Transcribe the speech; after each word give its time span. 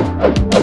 Bienvenidos 0.00 0.59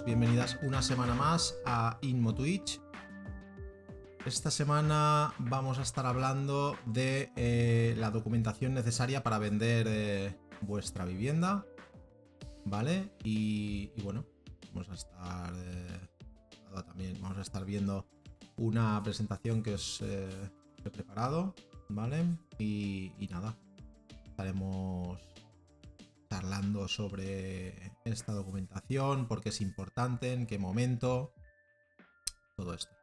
Bienvenidas 0.00 0.58
una 0.62 0.80
semana 0.80 1.14
más 1.14 1.54
a 1.66 1.98
Inmo 2.00 2.34
Twitch. 2.34 2.80
Esta 4.24 4.50
semana 4.50 5.34
vamos 5.38 5.78
a 5.78 5.82
estar 5.82 6.06
hablando 6.06 6.78
de 6.86 7.30
eh, 7.36 7.94
la 7.98 8.10
documentación 8.10 8.72
necesaria 8.72 9.22
para 9.22 9.38
vender 9.38 9.86
eh, 9.90 10.34
vuestra 10.62 11.04
vivienda, 11.04 11.66
¿vale? 12.64 13.12
Y, 13.22 13.90
bueno, 14.02 14.24
vamos 14.72 14.88
a 14.88 14.94
estar 14.94 15.52
eh, 15.56 16.08
también 16.86 17.20
vamos 17.20 17.36
a 17.36 17.42
estar 17.42 17.66
viendo 17.66 18.06
una 18.56 18.98
presentación 19.02 19.62
que 19.62 19.74
os 19.74 20.00
he 20.00 20.90
preparado, 20.90 21.54
¿vale? 21.90 22.24
Y, 22.58 23.12
y 23.18 23.26
nada, 23.28 23.58
estaremos 24.24 25.31
charlando 26.32 26.88
sobre 26.88 27.92
esta 28.06 28.32
documentación, 28.32 29.28
por 29.28 29.42
qué 29.42 29.50
es 29.50 29.60
importante, 29.60 30.32
en 30.32 30.46
qué 30.46 30.58
momento, 30.58 31.34
todo 32.56 32.72
esto. 32.72 32.94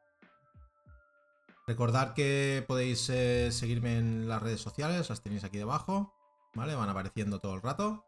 Recordad 1.67 2.15
que 2.15 2.65
podéis 2.67 3.07
eh, 3.12 3.51
seguirme 3.51 3.99
en 3.99 4.27
las 4.27 4.41
redes 4.41 4.62
sociales, 4.62 5.09
las 5.09 5.21
tenéis 5.21 5.43
aquí 5.43 5.59
debajo, 5.59 6.12
¿vale? 6.55 6.73
Van 6.73 6.89
apareciendo 6.89 7.39
todo 7.39 7.54
el 7.54 7.62
rato. 7.62 8.04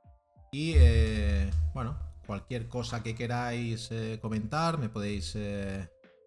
Y 0.51 0.73
eh, 0.77 1.51
bueno, 1.75 1.99
cualquier 2.25 2.67
cosa 2.67 3.03
que 3.03 3.13
queráis 3.13 3.89
eh, 3.91 4.17
comentar, 4.19 4.79
me 4.79 4.89
podéis 4.89 5.37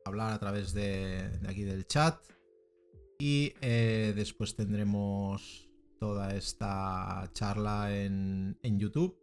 hablar 0.04 0.32
a 0.32 0.38
través 0.38 0.72
de, 0.72 1.40
aquí 1.48 1.64
del 1.64 1.88
chat. 1.88 2.16
Y 3.18 3.54
después 3.60 4.54
tendremos 4.54 5.68
toda 5.98 6.34
esta 6.34 7.28
charla 7.32 7.94
en, 7.94 8.58
YouTube. 8.62 9.18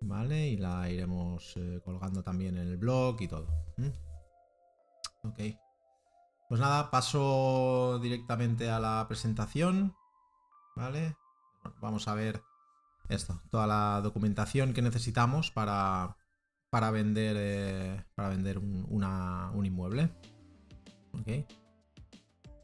¿Vale? 0.00 0.48
Y 0.48 0.56
la 0.56 0.90
iremos 0.90 1.54
eh, 1.56 1.80
colgando 1.84 2.22
también 2.22 2.58
en 2.58 2.68
el 2.68 2.76
blog 2.76 3.20
y 3.22 3.28
todo. 3.28 3.46
¿m? 3.78 3.92
Ok. 5.22 5.38
Pues 6.48 6.60
nada, 6.60 6.90
paso 6.90 7.98
directamente 8.02 8.70
a 8.70 8.78
la 8.78 9.06
presentación. 9.08 9.94
¿Vale? 10.76 11.16
Vamos 11.80 12.08
a 12.08 12.14
ver 12.14 12.42
esto, 13.08 13.40
toda 13.50 13.66
la 13.66 14.00
documentación 14.02 14.74
que 14.74 14.82
necesitamos 14.82 15.50
para, 15.50 16.16
para 16.70 16.90
vender, 16.90 17.36
eh, 17.38 18.04
para 18.14 18.28
vender 18.28 18.58
un, 18.58 18.86
un 18.90 19.66
inmueble. 19.66 20.10
Ok 21.12 21.63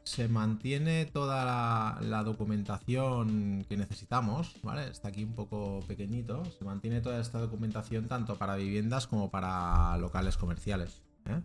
se 0.03 0.27
mantiene 0.27 1.05
toda 1.05 1.45
la, 2.01 2.23
documentación 2.23 3.65
que 3.69 3.77
necesitamos, 3.77 4.55
¿vale? 4.63 4.89
Está 4.89 5.09
aquí 5.09 5.23
un 5.23 5.33
poco 5.33 5.79
pequeñito. 5.87 6.43
Se 6.45 6.65
mantiene 6.65 7.01
toda 7.01 7.19
esta 7.19 7.39
documentación 7.39 8.07
tanto 8.07 8.37
para 8.37 8.55
viviendas 8.55 9.07
como 9.07 9.29
para 9.29 9.97
locales 9.97 10.37
comerciales. 10.37 11.01
¿eh? 11.25 11.41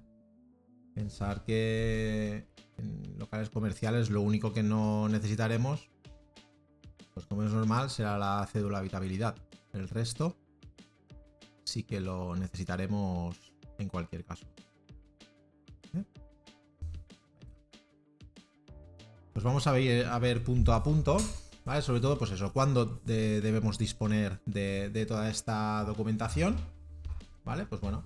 Pensar 0.95 1.45
que 1.45 2.49
en 2.79 3.19
locales 3.19 3.51
comerciales 3.51 4.11
lo 4.11 4.23
único 4.23 4.53
que 4.53 4.63
no 4.63 5.09
necesitaremos, 5.09 5.91
pues 7.15 7.27
como 7.27 7.43
es 7.43 7.53
normal, 7.53 7.91
será 7.91 8.19
la 8.19 8.47
cédula 8.51 8.79
habitabilidad. 8.79 9.37
El 9.73 9.89
resto 9.89 10.37
sí 11.65 11.83
que 11.83 12.01
lo 12.01 12.35
necesitaremos 12.37 13.37
en 13.79 13.89
cualquier 13.89 14.25
caso. 14.25 14.47
Pues 19.37 19.45
vamos 19.45 19.67
a 19.67 19.73
ver, 19.73 20.43
punto 20.43 20.73
a 20.73 20.83
punto, 20.83 21.19
¿vale? 21.67 21.83
Sobre 21.83 22.01
todo, 22.01 22.17
pues 22.17 22.31
eso, 22.31 22.55
cuándo 22.55 23.03
de- 23.05 23.43
debemos 23.43 23.77
disponer 23.77 24.41
de, 24.47 25.05
toda 25.07 25.29
esta 25.29 25.85
documentación, 25.85 26.57
¿vale? 27.45 27.67
Pues 27.67 27.83
bueno, 27.83 28.03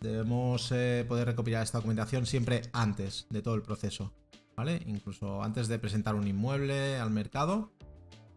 debemos 0.00 0.72
eh, 0.72 1.04
poder 1.06 1.26
recopilar 1.26 1.62
esta 1.64 1.76
documentación 1.76 2.24
siempre 2.24 2.62
antes 2.72 3.26
de 3.28 3.42
todo 3.42 3.56
el 3.56 3.60
proceso, 3.60 4.14
¿vale? 4.56 4.82
Incluso 4.86 5.42
antes 5.42 5.68
de 5.68 5.78
presentar 5.78 6.14
un 6.14 6.26
inmueble 6.26 6.96
al 6.98 7.10
mercado, 7.10 7.70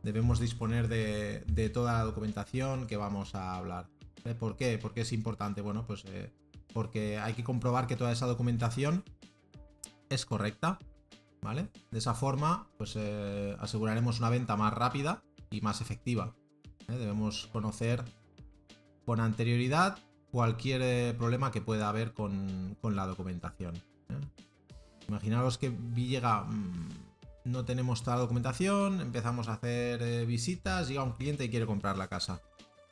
debemos 0.02 0.42
disponer 0.42 0.90
de, 0.90 1.46
de 1.48 1.70
toda 1.70 1.94
la 1.94 2.04
documentación 2.04 2.88
que 2.88 2.98
vamos 2.98 3.36
a 3.36 3.56
hablar. 3.56 3.88
¿vale? 4.22 4.36
¿Por 4.36 4.58
qué? 4.58 4.78
Porque 4.82 5.00
es 5.00 5.14
importante, 5.14 5.62
bueno, 5.62 5.88
pues 5.88 6.04
eh, 6.08 6.30
porque 6.74 7.18
hay 7.20 7.36
que 7.36 7.44
comprobar 7.46 7.88
que 7.88 7.96
toda 7.96 8.12
esa 8.12 8.26
documentación 8.26 9.06
es 10.10 10.26
correcta, 10.26 10.78
De 11.44 12.00
esa 12.00 12.14
forma, 12.14 12.68
pues 12.78 12.94
eh, 12.96 13.56
aseguraremos 13.60 14.20
una 14.20 14.30
venta 14.30 14.56
más 14.56 14.74
rápida 14.74 15.24
y 15.52 15.62
más 15.62 15.82
efectiva. 15.82 16.36
¿eh? 16.88 16.94
Debemos 16.94 17.48
conocer 17.52 18.04
con 19.06 19.20
anterioridad 19.20 19.98
cualquier 20.32 20.82
eh, 20.82 21.14
problema 21.18 21.52
que 21.52 21.62
pueda 21.62 21.90
haber 21.90 22.14
con, 22.14 22.78
con 22.82 22.96
la 22.96 23.06
documentación. 23.06 23.74
Imaginaros 25.10 25.58
que 25.58 25.76
llega, 25.94 26.44
mm, 26.44 26.90
no 27.44 27.66
tenemos 27.66 28.04
toda 28.04 28.16
la 28.16 28.22
documentación, 28.22 29.02
empezamos 29.02 29.50
a 29.50 29.54
hacer 29.54 30.26
visitas, 30.26 30.88
llega 30.88 31.04
un 31.04 31.12
cliente 31.12 31.44
y 31.44 31.50
quiere 31.50 31.66
comprar 31.66 31.98
la 31.98 32.08
casa 32.08 32.42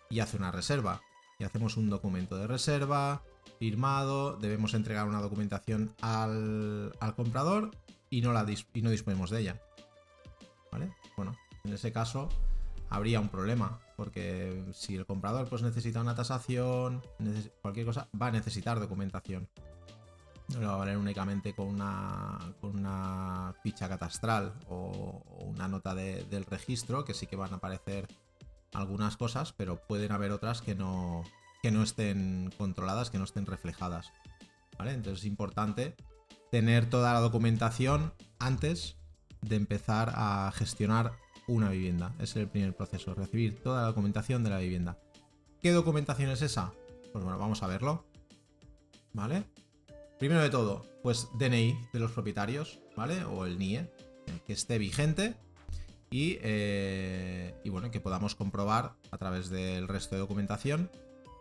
y 0.09 0.19
hace 0.19 0.35
una 0.35 0.51
reserva. 0.51 1.01
Y 1.39 1.45
hacemos 1.45 1.77
un 1.77 1.89
documento 1.89 2.37
de 2.37 2.47
reserva 2.47 3.23
firmado, 3.57 4.35
debemos 4.35 4.73
entregar 4.73 5.07
una 5.07 5.21
documentación 5.21 5.95
al, 6.01 6.91
al 6.99 7.15
comprador 7.15 7.71
y 8.11 8.21
no, 8.21 8.31
la 8.33 8.45
y 8.73 8.81
no 8.83 8.91
disponemos 8.91 9.31
de 9.31 9.39
ella. 9.39 9.61
¿Vale? 10.71 10.93
Bueno, 11.17 11.35
en 11.63 11.73
ese 11.73 11.91
caso 11.91 12.29
habría 12.89 13.19
un 13.19 13.29
problema, 13.29 13.79
porque 13.95 14.65
si 14.73 14.95
el 14.95 15.05
comprador 15.05 15.47
pues 15.49 15.61
necesita 15.63 16.01
una 16.01 16.13
tasación, 16.13 17.01
cualquier 17.61 17.85
cosa, 17.87 18.07
va 18.21 18.27
a 18.27 18.31
necesitar 18.31 18.79
documentación. 18.79 19.49
No 20.49 20.59
le 20.59 20.65
va 20.65 20.73
a 20.73 20.77
valer 20.77 20.97
únicamente 20.97 21.53
con 21.55 21.67
una, 21.67 22.37
con 22.59 22.77
una 22.77 23.53
ficha 23.63 23.87
catastral 23.87 24.53
o, 24.67 25.23
o 25.25 25.45
una 25.45 25.69
nota 25.69 25.95
de- 25.95 26.25
del 26.25 26.45
registro, 26.45 27.05
que 27.05 27.13
sí 27.13 27.25
que 27.25 27.37
van 27.37 27.53
a 27.53 27.55
aparecer 27.57 28.07
algunas 28.73 29.15
cosas, 29.15 29.53
pero 29.53 29.77
pueden 29.87 30.11
haber 30.11 30.31
otras 30.31 30.61
que 30.61 30.75
no, 30.75 31.23
que 31.61 31.71
no 31.71 31.83
estén 31.83 32.51
controladas, 32.57 33.09
que 33.09 33.17
no 33.17 33.23
estén 33.23 33.45
reflejadas. 33.45 34.11
¿Vale? 34.77 34.91
Entonces 34.93 35.19
es 35.19 35.25
importante 35.25 35.95
tener 36.51 36.89
toda 36.89 37.13
la 37.13 37.21
documentación 37.21 38.13
antes 38.37 38.97
de 39.41 39.55
empezar 39.55 40.11
a 40.13 40.51
gestionar 40.53 41.13
una 41.47 41.69
vivienda. 41.69 42.13
Ese 42.15 42.23
es 42.23 42.35
el 42.37 42.47
primer 42.49 42.75
proceso, 42.75 43.15
recibir 43.15 43.63
toda 43.63 43.81
la 43.81 43.87
documentación 43.87 44.43
de 44.43 44.51
la 44.51 44.59
vivienda. 44.59 44.99
¿Qué 45.61 45.71
documentación 45.71 46.29
es 46.29 46.41
esa? 46.41 46.73
Pues 47.11 47.23
bueno, 47.23 47.39
vamos 47.39 47.63
a 47.63 47.67
verlo. 47.67 48.05
¿Vale? 49.13 49.43
Primero 50.19 50.41
de 50.41 50.49
todo, 50.49 50.85
pues 51.01 51.29
DNI 51.39 51.75
de 51.93 51.99
los 51.99 52.11
propietarios, 52.11 52.79
¿vale? 52.95 53.23
O 53.23 53.45
el 53.45 53.57
NIE, 53.57 53.89
que 54.45 54.53
esté 54.53 54.77
vigente 54.77 55.35
y, 56.09 56.37
eh, 56.41 57.55
y 57.63 57.69
bueno, 57.69 57.91
que 57.91 57.99
podamos 57.99 58.35
comprobar 58.35 58.93
a 59.09 59.17
través 59.17 59.49
del 59.49 59.87
resto 59.87 60.15
de 60.15 60.19
documentación 60.21 60.89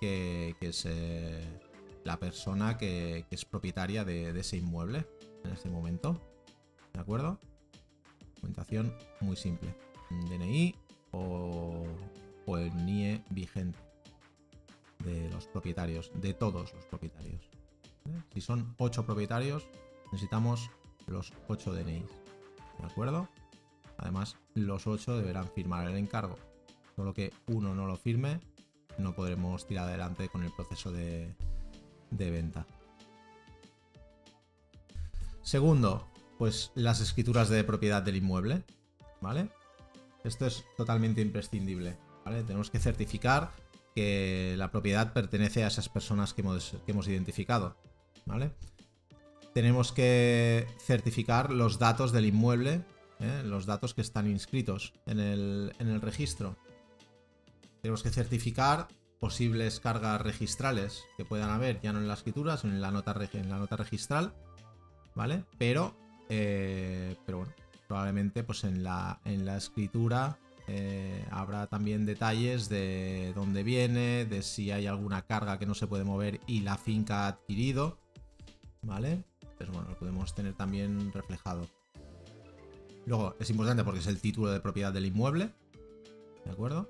que, 0.01 0.57
que 0.59 0.69
es 0.69 0.87
eh, 0.87 1.45
la 2.05 2.19
persona 2.19 2.79
que, 2.79 3.27
es 3.31 3.45
propietaria 3.45 4.05
de, 4.05 4.39
ese 4.39 4.57
inmueble 4.57 5.07
en 5.45 5.53
este 5.53 5.69
momento. 5.69 6.21
¿De 6.93 7.01
acuerdo? 7.01 7.41
Documentación 8.35 8.95
muy 9.21 9.37
simple. 9.37 9.75
DNI 10.11 10.75
o, 11.13 11.87
el 12.59 12.85
NIE 12.85 13.23
vigente 13.31 13.79
de 15.05 15.31
los 15.31 15.47
propietarios, 15.47 16.11
de 16.15 16.35
todos 16.35 16.75
los 16.75 16.85
propietarios. 16.87 17.49
Si 18.35 18.41
son 18.41 18.75
8 18.79 19.07
propietarios, 19.07 19.69
necesitamos 20.11 20.69
los 21.07 21.33
8 21.47 21.73
DNIs. 21.73 22.11
¿De 22.81 22.87
acuerdo? 22.87 23.29
Además, 23.99 24.37
los 24.55 24.89
8 24.89 25.19
deberán 25.19 25.49
firmar 25.49 25.87
el 25.87 25.97
encargo. 25.97 26.37
Solo 26.97 27.15
que 27.15 27.33
uno 27.47 27.75
no 27.75 27.87
lo 27.87 27.97
firme, 27.97 28.41
no 28.99 29.15
podremos 29.15 29.67
tirar 29.67 29.89
adelante 29.89 30.29
con 30.29 30.43
el 30.43 30.53
proceso 30.53 30.91
de, 30.91 31.37
de 32.11 32.31
venta. 32.31 32.67
Segundo, 35.43 36.09
pues 36.39 36.71
las 36.75 37.01
escrituras 37.01 37.49
de 37.49 37.65
propiedad 37.65 38.03
del 38.03 38.17
inmueble, 38.17 38.65
¿vale? 39.21 39.49
Esto 40.25 40.47
es 40.47 40.65
totalmente 40.77 41.21
imprescindible, 41.21 41.97
¿vale? 42.25 42.43
Tenemos 42.43 42.71
que 42.71 42.79
certificar 42.79 43.51
que 43.95 44.55
la 44.57 44.71
propiedad 44.71 45.13
pertenece 45.13 45.65
a 45.65 45.69
esas 45.69 45.89
personas 45.89 46.35
que 46.35 46.43
hemos, 46.43 46.77
que 46.85 46.93
hemos 46.93 47.09
identificado, 47.09 47.77
¿vale? 48.27 48.53
tenemos 49.53 49.93
que 49.93 50.67
certificar 50.79 51.51
los 51.51 51.79
datos 51.79 52.13
del 52.13 52.27
inmueble, 52.27 52.85
¿eh? 53.19 53.43
los 53.45 53.67
datos 53.67 53.95
que 53.95 54.01
están 54.01 54.29
inscritos 54.29 54.93
en 55.07 55.21
el, 55.21 55.73
en 55.79 55.89
el 55.89 56.01
registro. 56.01 56.57
Tenemos 57.83 58.03
que 58.03 58.11
certificar 58.11 58.89
posibles 59.21 59.81
cargas 59.81 60.21
registrales 60.21 61.05
que 61.17 61.25
puedan 61.25 61.51
haber, 61.51 61.81
ya 61.83 61.93
no 61.93 62.01
en 62.01 62.09
la 62.09 62.15
escritura, 62.15 62.57
sino 62.57 62.73
en 62.73 62.81
la 62.81 62.91
nota, 62.91 63.15
en 63.35 63.51
la 63.51 63.59
nota 63.59 63.77
registral, 63.77 64.33
¿vale? 65.15 65.45
Pero, 65.59 65.95
eh, 66.31 67.17
pero 67.27 67.39
bueno, 67.39 67.53
probablemente 67.87 68.43
pues 68.43 68.65
en 68.65 68.83
la, 68.83 69.21
en 69.25 69.45
la 69.45 69.59
escritura 69.59 70.39
eh, 70.67 71.25
habrá 71.31 71.67
también 71.67 72.07
detalles 72.07 72.69
de 72.69 73.33
dónde 73.35 73.63
viene, 73.63 74.25
de 74.25 74.43
si 74.43 74.71
hay 74.71 74.87
alguna 74.87 75.23
carga 75.23 75.59
que 75.59 75.67
no 75.67 75.75
se 75.75 75.87
puede 75.87 76.05
mover 76.05 76.41
y 76.47 76.61
la 76.61 76.79
finca 76.79 77.25
ha 77.25 77.29
adquirido, 77.29 77.99
¿vale? 78.83 79.25
Pues 79.59 79.69
bueno, 79.71 79.89
lo 79.91 79.99
podemos 79.99 80.35
tener 80.35 80.55
también 80.55 81.13
reflejado. 81.13 81.67
Luego, 83.05 83.37
es 83.39 83.51
importante 83.51 83.85
porque 83.85 84.01
es 84.01 84.07
el 84.07 84.21
título 84.21 84.51
de 84.51 84.61
propiedad 84.61 84.93
del 84.93 85.07
inmueble, 85.07 85.51
¿de 86.45 86.51
acuerdo? 86.51 86.89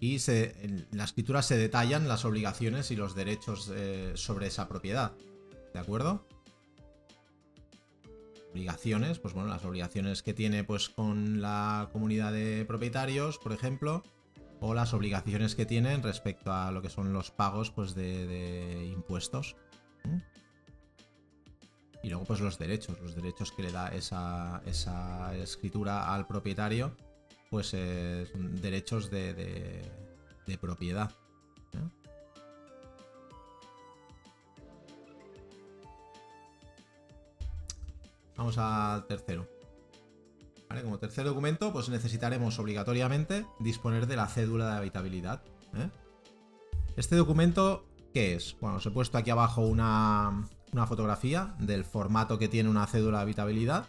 Y 0.00 0.18
en 0.26 0.86
la 0.92 1.04
escritura 1.04 1.42
se 1.42 1.58
detallan 1.58 2.08
las 2.08 2.24
obligaciones 2.24 2.90
y 2.90 2.96
los 2.96 3.14
derechos 3.14 3.70
eh, 3.74 4.12
sobre 4.14 4.46
esa 4.46 4.66
propiedad. 4.66 5.12
¿De 5.74 5.78
acuerdo? 5.78 6.26
Obligaciones, 8.52 9.18
pues 9.18 9.34
bueno, 9.34 9.50
las 9.50 9.64
obligaciones 9.66 10.22
que 10.22 10.32
tiene 10.32 10.64
pues 10.64 10.88
con 10.88 11.42
la 11.42 11.90
comunidad 11.92 12.32
de 12.32 12.64
propietarios, 12.64 13.36
por 13.36 13.52
ejemplo, 13.52 14.02
o 14.60 14.72
las 14.72 14.94
obligaciones 14.94 15.54
que 15.54 15.66
tienen 15.66 16.02
respecto 16.02 16.50
a 16.50 16.70
lo 16.70 16.80
que 16.80 16.88
son 16.88 17.12
los 17.12 17.30
pagos 17.30 17.70
pues 17.70 17.94
de, 17.94 18.86
impuestos. 18.90 19.54
Y 22.02 22.08
luego 22.08 22.24
pues 22.24 22.40
los 22.40 22.58
derechos, 22.58 22.98
los 23.02 23.14
derechos 23.14 23.52
que 23.52 23.64
le 23.64 23.70
da 23.70 23.88
esa, 23.88 24.62
esa 24.64 25.36
escritura 25.36 26.14
al 26.14 26.26
propietario 26.26 26.96
pues 27.50 27.74
eh, 27.74 28.30
derechos 28.34 29.10
de, 29.10 29.34
de, 30.46 30.58
propiedad. 30.58 31.10
Vamos 38.36 38.56
al 38.56 39.06
tercero. 39.06 39.46
Como 40.82 40.98
tercer 40.98 41.24
documento, 41.24 41.72
pues 41.72 41.88
necesitaremos 41.88 42.58
obligatoriamente 42.58 43.44
disponer 43.58 44.06
de 44.06 44.16
la 44.16 44.28
cédula 44.28 44.70
de 44.70 44.76
habitabilidad. 44.78 45.42
¿eh? 45.74 45.90
Este 46.96 47.16
documento, 47.16 47.84
¿qué 48.14 48.34
es? 48.36 48.56
Bueno, 48.60 48.76
os 48.76 48.86
he 48.86 48.90
puesto 48.90 49.18
aquí 49.18 49.30
abajo 49.30 49.62
una, 49.62 50.48
una 50.72 50.86
fotografía 50.86 51.54
del 51.58 51.84
formato 51.84 52.38
que 52.38 52.48
tiene 52.48 52.70
una 52.70 52.86
cédula 52.86 53.18
de 53.18 53.22
habitabilidad. 53.22 53.88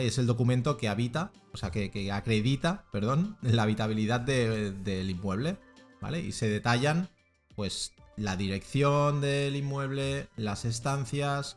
Es 0.00 0.18
el 0.18 0.26
documento 0.26 0.76
que 0.76 0.88
habita, 0.88 1.32
o 1.52 1.56
sea, 1.56 1.70
que, 1.70 2.12
acredita, 2.12 2.84
perdón, 2.92 3.36
la 3.42 3.64
habitabilidad 3.64 4.20
del 4.20 5.10
inmueble, 5.10 5.56
¿vale? 6.00 6.20
Y 6.20 6.32
se 6.32 6.48
detallan, 6.48 7.08
pues, 7.54 7.92
la 8.16 8.36
dirección 8.36 9.20
del 9.20 9.56
inmueble, 9.56 10.28
las 10.36 10.64
estancias, 10.64 11.56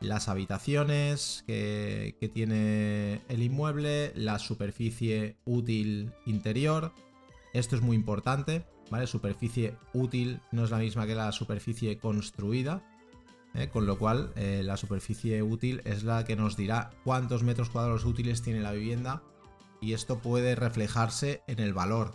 las 0.00 0.28
habitaciones 0.28 1.44
que, 1.46 2.16
que, 2.20 2.28
tiene 2.28 3.22
el 3.28 3.42
inmueble, 3.42 4.12
la 4.14 4.38
superficie 4.38 5.36
útil 5.44 6.12
interior. 6.26 6.92
Esto 7.52 7.76
es 7.76 7.82
muy 7.82 7.96
importante, 7.96 8.64
¿vale? 8.90 9.06
Superficie 9.06 9.74
útil 9.94 10.40
no 10.52 10.64
es 10.64 10.70
la 10.70 10.78
misma 10.78 11.06
que 11.06 11.14
la 11.14 11.32
superficie 11.32 11.98
construida. 11.98 12.82
¿Eh? 13.56 13.68
con 13.68 13.86
lo 13.86 13.98
cual 13.98 14.32
eh, 14.36 14.62
la 14.64 14.76
superficie 14.76 15.42
útil 15.42 15.80
es 15.84 16.04
la 16.04 16.24
que 16.24 16.36
nos 16.36 16.56
dirá 16.56 16.90
cuántos 17.04 17.42
metros 17.42 17.70
cuadrados 17.70 18.04
útiles 18.04 18.42
tiene 18.42 18.60
la 18.60 18.72
vivienda 18.72 19.22
y 19.80 19.94
esto 19.94 20.18
puede 20.18 20.54
reflejarse 20.54 21.42
en 21.46 21.58
el 21.60 21.74
valor. 21.74 22.12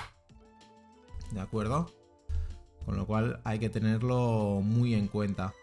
¿De 1.32 1.42
acuerdo? 1.42 1.92
Con 2.86 2.96
lo 2.96 3.06
cual 3.06 3.42
hay 3.44 3.60
que 3.60 3.70
tenerlo 3.70 4.62
muy 4.64 4.94
en 4.94 5.08
cuenta. 5.08 5.54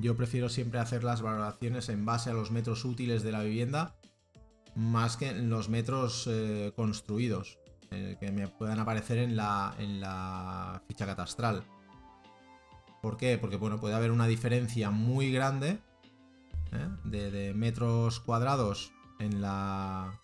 Yo 0.00 0.16
prefiero 0.16 0.48
siempre 0.48 0.80
hacer 0.80 1.04
las 1.04 1.22
valoraciones 1.22 1.88
en 1.88 2.04
base 2.04 2.30
a 2.30 2.34
los 2.34 2.50
metros 2.50 2.84
útiles 2.84 3.22
de 3.22 3.32
la 3.32 3.42
vivienda 3.42 3.96
más 4.74 5.16
que 5.16 5.28
en 5.28 5.48
los 5.48 5.68
metros 5.68 6.28
eh, 6.30 6.72
construidos 6.76 7.58
que 7.88 8.30
me 8.30 8.48
puedan 8.48 8.80
aparecer 8.80 9.16
en 9.16 9.36
la, 9.36 9.74
en 9.78 10.00
la 10.00 10.82
ficha 10.86 11.06
catastral. 11.06 11.62
¿Por 13.02 13.16
qué? 13.16 13.38
Porque 13.38 13.56
bueno, 13.56 13.80
puede 13.80 13.94
haber 13.94 14.10
una 14.10 14.26
diferencia 14.26 14.90
muy 14.90 15.30
grande 15.30 15.78
¿eh? 16.72 16.88
de, 17.04 17.54
metros 17.54 18.20
cuadrados 18.20 18.92
en 19.18 19.40
la, 19.40 20.20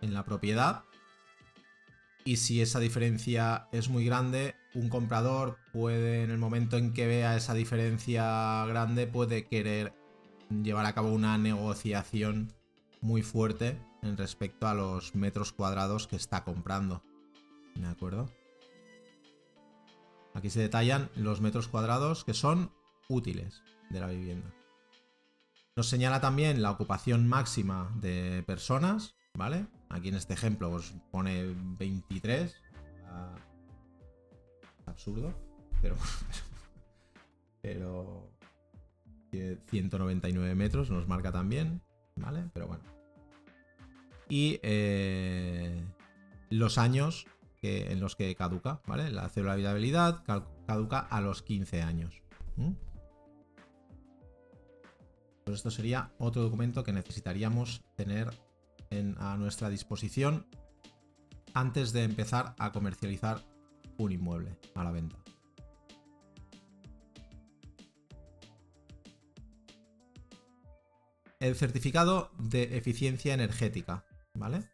en 0.00 0.14
la 0.14 0.24
propiedad. 0.24 0.84
Y 2.24 2.36
si 2.36 2.62
esa 2.62 2.80
diferencia 2.80 3.68
es 3.72 3.88
muy 3.88 4.04
grande, 4.04 4.54
un 4.74 4.88
comprador 4.88 5.58
puede, 5.72 6.22
en 6.22 6.30
el 6.30 6.38
momento 6.38 6.78
en 6.78 6.92
que 6.92 7.06
vea 7.06 7.36
esa 7.36 7.54
diferencia 7.54 8.64
grande, 8.66 9.06
puede 9.06 9.46
querer 9.46 9.94
llevar 10.62 10.86
a 10.86 10.94
cabo 10.94 11.12
una 11.12 11.36
negociación 11.38 12.52
muy 13.00 13.22
fuerte 13.22 13.78
en 14.02 14.16
respecto 14.16 14.66
a 14.66 14.74
los 14.74 15.14
metros 15.14 15.52
cuadrados 15.52 16.06
que 16.06 16.16
está 16.16 16.44
comprando. 16.44 17.02
¿De 17.74 17.86
acuerdo? 17.86 18.30
Aquí 20.34 20.50
se 20.50 20.60
detallan 20.60 21.10
los 21.16 21.40
metros 21.40 21.68
cuadrados 21.68 22.24
que 22.24 22.34
son 22.34 22.72
útiles 23.08 23.62
de 23.90 24.00
la 24.00 24.08
vivienda. 24.08 24.52
Nos 25.76 25.88
señala 25.88 26.20
también 26.20 26.62
la 26.62 26.70
ocupación 26.70 27.26
máxima 27.26 27.90
de 28.00 28.42
personas, 28.46 29.16
¿vale? 29.34 29.66
Aquí 29.88 30.08
en 30.08 30.16
este 30.16 30.34
ejemplo 30.34 30.70
os 30.70 30.94
pone 31.10 31.54
23. 31.78 32.54
Ah, 33.06 33.34
absurdo, 34.86 35.34
pero... 35.80 35.96
pero... 37.62 38.30
199 39.70 40.54
metros 40.54 40.90
nos 40.90 41.08
marca 41.08 41.32
también, 41.32 41.82
¿vale? 42.16 42.48
Pero 42.52 42.68
bueno. 42.68 42.84
Y 44.28 44.60
eh, 44.62 45.84
los 46.50 46.78
años 46.78 47.26
en 47.64 48.00
los 48.00 48.16
que 48.16 48.34
caduca, 48.34 48.80
¿vale? 48.86 49.10
La 49.10 49.28
célula 49.28 49.52
de 49.52 49.62
habitabilidad 49.62 50.22
caduca 50.66 50.98
a 50.98 51.20
los 51.20 51.42
15 51.42 51.82
años. 51.82 52.22
Pues 55.44 55.56
esto 55.56 55.70
sería 55.70 56.12
otro 56.18 56.42
documento 56.42 56.84
que 56.84 56.92
necesitaríamos 56.92 57.82
tener 57.96 58.30
a 59.18 59.36
nuestra 59.36 59.68
disposición 59.68 60.46
antes 61.52 61.92
de 61.92 62.04
empezar 62.04 62.54
a 62.58 62.72
comercializar 62.72 63.40
un 63.98 64.12
inmueble 64.12 64.58
a 64.74 64.84
la 64.84 64.90
venta. 64.90 65.16
El 71.40 71.56
certificado 71.56 72.30
de 72.38 72.76
eficiencia 72.76 73.34
energética, 73.34 74.04
¿vale? 74.34 74.64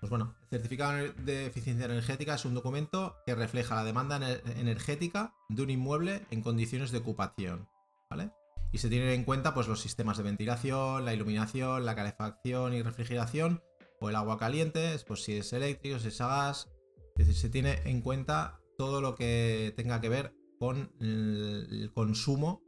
Pues 0.00 0.08
bueno, 0.08 0.34
el 0.44 0.48
certificado 0.48 1.12
de 1.12 1.46
eficiencia 1.46 1.84
energética 1.84 2.34
es 2.34 2.46
un 2.46 2.54
documento 2.54 3.16
que 3.26 3.34
refleja 3.34 3.74
la 3.74 3.84
demanda 3.84 4.18
energética 4.56 5.34
de 5.50 5.62
un 5.62 5.70
inmueble 5.70 6.26
en 6.30 6.40
condiciones 6.40 6.90
de 6.90 6.98
ocupación, 6.98 7.68
¿vale? 8.08 8.32
Y 8.72 8.78
se 8.78 8.88
tienen 8.88 9.10
en 9.10 9.24
cuenta 9.24 9.52
pues 9.52 9.68
los 9.68 9.80
sistemas 9.80 10.16
de 10.16 10.22
ventilación, 10.22 11.04
la 11.04 11.12
iluminación, 11.12 11.84
la 11.84 11.94
calefacción 11.94 12.72
y 12.72 12.82
refrigeración 12.82 13.62
o 14.00 14.08
el 14.08 14.16
agua 14.16 14.38
caliente, 14.38 14.96
pues 15.06 15.22
si 15.22 15.36
es 15.36 15.52
eléctrico, 15.52 15.98
si 15.98 16.08
es 16.08 16.20
a 16.22 16.28
gas, 16.28 16.70
es 17.16 17.26
decir, 17.26 17.34
se 17.34 17.50
tiene 17.50 17.82
en 17.84 18.00
cuenta 18.00 18.58
todo 18.78 19.02
lo 19.02 19.14
que 19.14 19.74
tenga 19.76 20.00
que 20.00 20.08
ver 20.08 20.34
con 20.58 20.92
el 21.00 21.90
consumo 21.92 22.62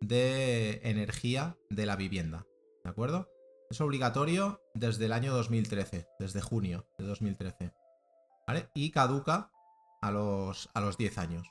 de 0.00 0.80
energía 0.84 1.56
de 1.70 1.86
la 1.86 1.96
vivienda, 1.96 2.46
¿de 2.84 2.90
acuerdo? 2.90 3.28
Es 3.70 3.80
obligatorio 3.82 4.62
desde 4.74 5.04
el 5.04 5.12
año 5.12 5.34
2013, 5.34 6.06
desde 6.18 6.40
junio 6.40 6.86
de 6.98 7.04
2013. 7.04 7.72
¿Vale? 8.46 8.70
Y 8.74 8.90
caduca 8.90 9.50
a 10.00 10.10
los, 10.10 10.70
a 10.72 10.80
los 10.80 10.96
10 10.96 11.18
años. 11.18 11.46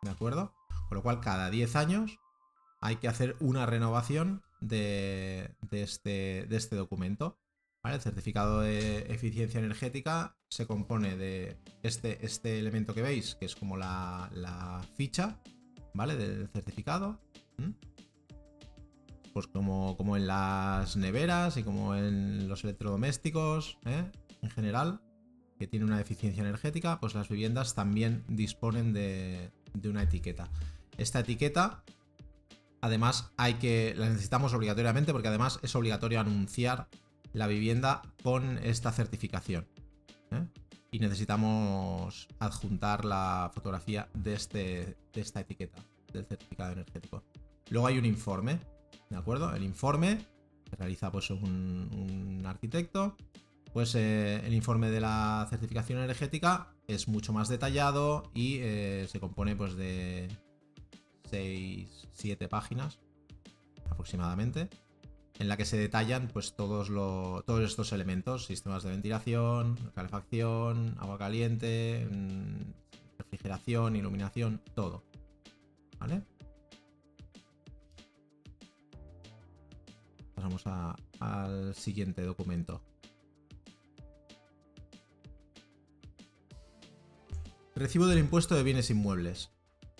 ¿De 0.00 0.10
acuerdo? 0.10 0.54
Con 0.88 0.96
lo 0.96 1.02
cual, 1.02 1.20
cada 1.20 1.50
10 1.50 1.76
años 1.76 2.18
hay 2.80 2.96
que 2.96 3.08
hacer 3.08 3.36
una 3.40 3.66
renovación 3.66 4.42
de, 4.60 5.54
este, 5.70 6.46
de 6.48 6.56
este 6.56 6.76
documento. 6.76 7.38
El 7.84 8.00
certificado 8.00 8.60
de 8.60 9.12
eficiencia 9.12 9.58
energética 9.58 10.36
se 10.48 10.66
compone 10.66 11.16
de 11.16 11.58
este, 11.82 12.24
este 12.24 12.58
elemento 12.58 12.94
que 12.94 13.02
veis, 13.02 13.34
que 13.34 13.46
es 13.46 13.54
como 13.54 13.76
la, 13.76 14.82
ficha, 14.96 15.40
¿vale? 15.92 16.16
Del 16.16 16.48
certificado 16.48 17.20
pues 19.32 19.46
como, 19.46 19.96
como 19.96 20.16
en 20.16 20.26
las 20.26 20.96
neveras 20.96 21.56
y 21.56 21.62
como 21.62 21.94
en 21.94 22.48
los 22.48 22.64
electrodomésticos, 22.64 23.78
¿eh? 23.84 24.10
en 24.42 24.50
general, 24.50 25.00
que 25.58 25.66
tiene 25.66 25.84
una 25.84 26.00
eficiencia 26.00 26.40
energética, 26.40 27.00
pues 27.00 27.14
las 27.14 27.28
viviendas 27.28 27.74
también 27.74 28.24
disponen 28.28 28.92
de, 28.92 29.52
una 29.84 30.02
etiqueta. 30.02 30.48
Esta 30.96 31.20
etiqueta 31.20 31.84
además 32.80 33.30
hay 33.36 33.54
que, 33.54 33.94
la 33.96 34.08
necesitamos 34.08 34.54
obligatoriamente 34.54 35.12
porque 35.12 35.28
además 35.28 35.58
es 35.62 35.74
obligatorio 35.74 36.18
anunciar 36.18 36.88
la 37.32 37.46
vivienda 37.46 38.02
con 38.22 38.58
esta 38.58 38.90
certificación. 38.90 39.68
¿eh? 40.30 40.46
Y 40.90 40.98
necesitamos 40.98 42.26
adjuntar 42.38 43.04
la 43.04 43.50
fotografía 43.54 44.08
de, 44.14 44.34
este, 44.34 44.96
de 45.12 45.20
esta 45.20 45.40
etiqueta 45.40 45.78
del 46.12 46.24
certificado 46.24 46.72
energético. 46.72 47.22
Luego 47.68 47.86
hay 47.86 47.98
un 47.98 48.06
informe, 48.06 48.58
¿de 49.10 49.16
acuerdo? 49.16 49.54
El 49.54 49.64
informe 49.64 50.18
que 50.68 50.76
realiza 50.76 51.12
pues, 51.12 51.30
un, 51.30 52.42
arquitecto. 52.46 53.16
Pues 53.72 53.94
eh, 53.94 54.40
el 54.44 54.54
informe 54.54 54.90
de 54.90 55.00
la 55.00 55.46
certificación 55.48 56.00
energética 56.00 56.74
es 56.88 57.06
mucho 57.06 57.32
más 57.32 57.48
detallado 57.48 58.24
y 58.34 58.58
eh, 58.60 59.06
se 59.08 59.20
compone 59.20 59.54
pues, 59.54 59.76
de 59.76 60.28
6, 61.30 62.08
7 62.10 62.48
páginas 62.48 62.98
aproximadamente 63.88 64.68
en 65.40 65.48
la 65.48 65.56
que 65.56 65.64
se 65.64 65.78
detallan 65.78 66.28
pues 66.28 66.54
todos, 66.54 66.88
todos 66.88 67.62
estos 67.62 67.92
elementos, 67.92 68.44
sistemas 68.44 68.82
de 68.82 68.90
ventilación, 68.90 69.76
calefacción, 69.94 70.96
agua 70.98 71.16
caliente, 71.16 72.06
mm, 72.10 73.18
refrigeración, 73.18 73.96
iluminación, 73.96 74.60
todo. 74.74 75.02
¿Vale? 75.98 76.22
Al 81.20 81.74
siguiente 81.74 82.22
documento. 82.22 82.82
Recibo 87.74 88.06
del 88.06 88.18
impuesto 88.18 88.54
de 88.54 88.62
bienes 88.62 88.90
inmuebles. 88.90 89.50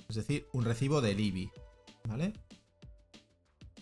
Es 0.08 0.16
decir, 0.16 0.46
un 0.52 0.64
recibo 0.64 1.00
del 1.00 1.20
IBI. 1.20 1.50
¿Vale? 2.08 2.32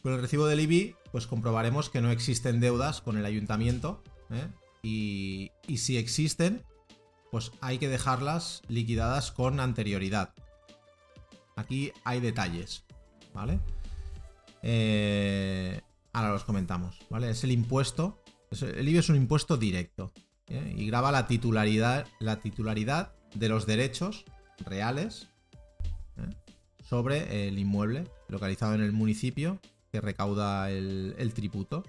Con 0.02 0.12
el 0.12 0.20
recibo 0.20 0.46
del 0.46 0.60
IBI, 0.60 0.94
pues 1.10 1.26
comprobaremos 1.26 1.90
que 1.90 2.00
no 2.00 2.10
existen 2.10 2.60
deudas 2.60 3.00
con 3.00 3.16
el 3.16 3.24
ayuntamiento. 3.24 4.02
¿eh? 4.30 4.46
Y, 4.82 5.50
y 5.66 5.78
si 5.78 5.96
existen, 5.96 6.64
pues 7.30 7.52
hay 7.60 7.78
que 7.78 7.88
dejarlas 7.88 8.62
liquidadas 8.68 9.32
con 9.32 9.60
anterioridad. 9.60 10.34
Aquí 11.56 11.92
hay 12.04 12.20
detalles, 12.20 12.84
¿vale? 13.34 13.58
Eh, 14.62 15.77
ahora 16.12 16.32
los 16.32 16.44
comentamos, 16.44 16.98
¿vale? 17.10 17.30
Es 17.30 17.44
el 17.44 17.52
impuesto. 17.52 18.22
el 18.60 18.88
IBI 18.88 18.98
es 18.98 19.08
un 19.08 19.16
impuesto 19.16 19.56
directo. 19.56 20.12
¿eh? 20.48 20.74
Y 20.76 20.86
graba 20.86 21.12
la 21.12 21.26
titularidad, 21.26 22.06
la 22.18 22.40
titularidad 22.40 23.12
de 23.34 23.48
los 23.48 23.66
derechos 23.66 24.24
reales 24.64 25.28
sobre 26.82 27.46
el 27.46 27.58
inmueble 27.58 28.04
localizado 28.28 28.74
en 28.74 28.80
el 28.80 28.92
municipio 28.92 29.60
que 29.92 30.00
recauda 30.00 30.70
el, 30.70 31.32
tributo. 31.34 31.84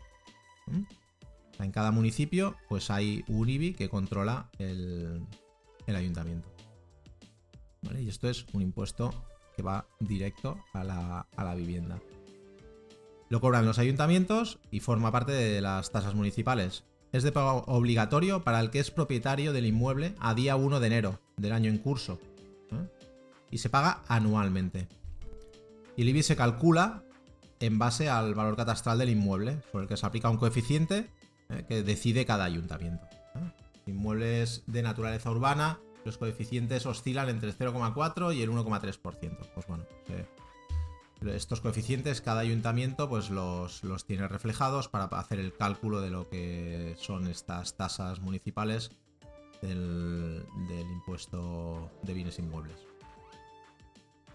En 1.59 1.71
cada 1.71 1.91
municipio, 1.91 2.55
pues 2.67 2.89
hay 2.91 3.23
un 3.27 3.49
IBI 3.49 3.73
que 3.73 3.89
controla 3.89 4.49
el, 4.59 5.25
ayuntamiento. 5.87 6.49
Y 7.97 8.07
esto 8.07 8.29
es 8.29 8.45
un 8.53 8.61
impuesto 8.61 9.13
que 9.55 9.63
va 9.63 9.87
directo 9.99 10.57
a 10.73 10.83
la 10.83 11.55
vivienda. 11.55 11.99
Lo 13.29 13.41
cobran 13.41 13.65
los 13.65 13.77
ayuntamientos 13.77 14.59
y 14.71 14.79
forma 14.79 15.11
parte 15.11 15.31
de 15.31 15.61
las 15.61 15.91
tasas 15.91 16.15
municipales. 16.15 16.83
Es 17.11 17.23
de 17.23 17.31
pago 17.31 17.63
obligatorio 17.67 18.43
para 18.43 18.59
el 18.59 18.71
que 18.71 18.79
es 18.79 18.89
propietario 18.89 19.53
del 19.53 19.67
inmueble 19.67 20.15
a 20.19 20.33
día 20.33 20.55
1 20.55 20.79
de 20.79 20.87
enero 20.87 21.19
del 21.37 21.53
año 21.53 21.69
en 21.69 21.77
curso. 21.77 22.19
Y 23.51 23.59
se 23.59 23.69
paga 23.69 24.03
anualmente. 24.07 24.87
Y 25.95 26.03
el 26.03 26.09
IBI 26.09 26.23
se 26.23 26.35
calcula 26.35 27.03
en 27.59 27.77
base 27.77 28.09
al 28.09 28.35
valor 28.35 28.55
catastral 28.55 28.97
del 28.97 29.09
inmueble, 29.09 29.61
sobre 29.71 29.83
el 29.83 29.89
que 29.89 29.97
se 29.97 30.05
aplica 30.05 30.29
un 30.29 30.37
coeficiente 30.37 31.09
eh, 31.49 31.65
que 31.67 31.83
decide 31.83 32.25
cada 32.25 32.45
ayuntamiento. 32.45 33.05
¿eh? 33.35 33.51
Inmuebles 33.87 34.63
de 34.67 34.83
naturaleza 34.83 35.31
urbana, 35.31 35.79
los 36.05 36.17
coeficientes 36.17 36.85
oscilan 36.85 37.29
entre 37.29 37.49
el 37.49 37.57
0,4 37.57 38.35
y 38.35 38.41
el 38.41 38.49
1,3%. 38.51 38.99
Pues 39.53 39.67
bueno, 39.67 39.85
estos 41.27 41.61
coeficientes 41.61 42.21
cada 42.21 42.41
ayuntamiento 42.41 43.09
pues 43.09 43.29
los, 43.29 43.83
los, 43.83 44.05
tiene 44.05 44.27
reflejados 44.27 44.87
para 44.87 45.05
hacer 45.05 45.39
el 45.39 45.53
cálculo 45.53 46.01
de 46.01 46.09
lo 46.09 46.29
que 46.29 46.95
son 46.97 47.27
estas 47.27 47.75
tasas 47.75 48.19
municipales 48.21 48.91
del 49.61 50.45
impuesto 50.69 51.91
de 52.03 52.13
bienes 52.13 52.39
inmuebles. 52.39 52.77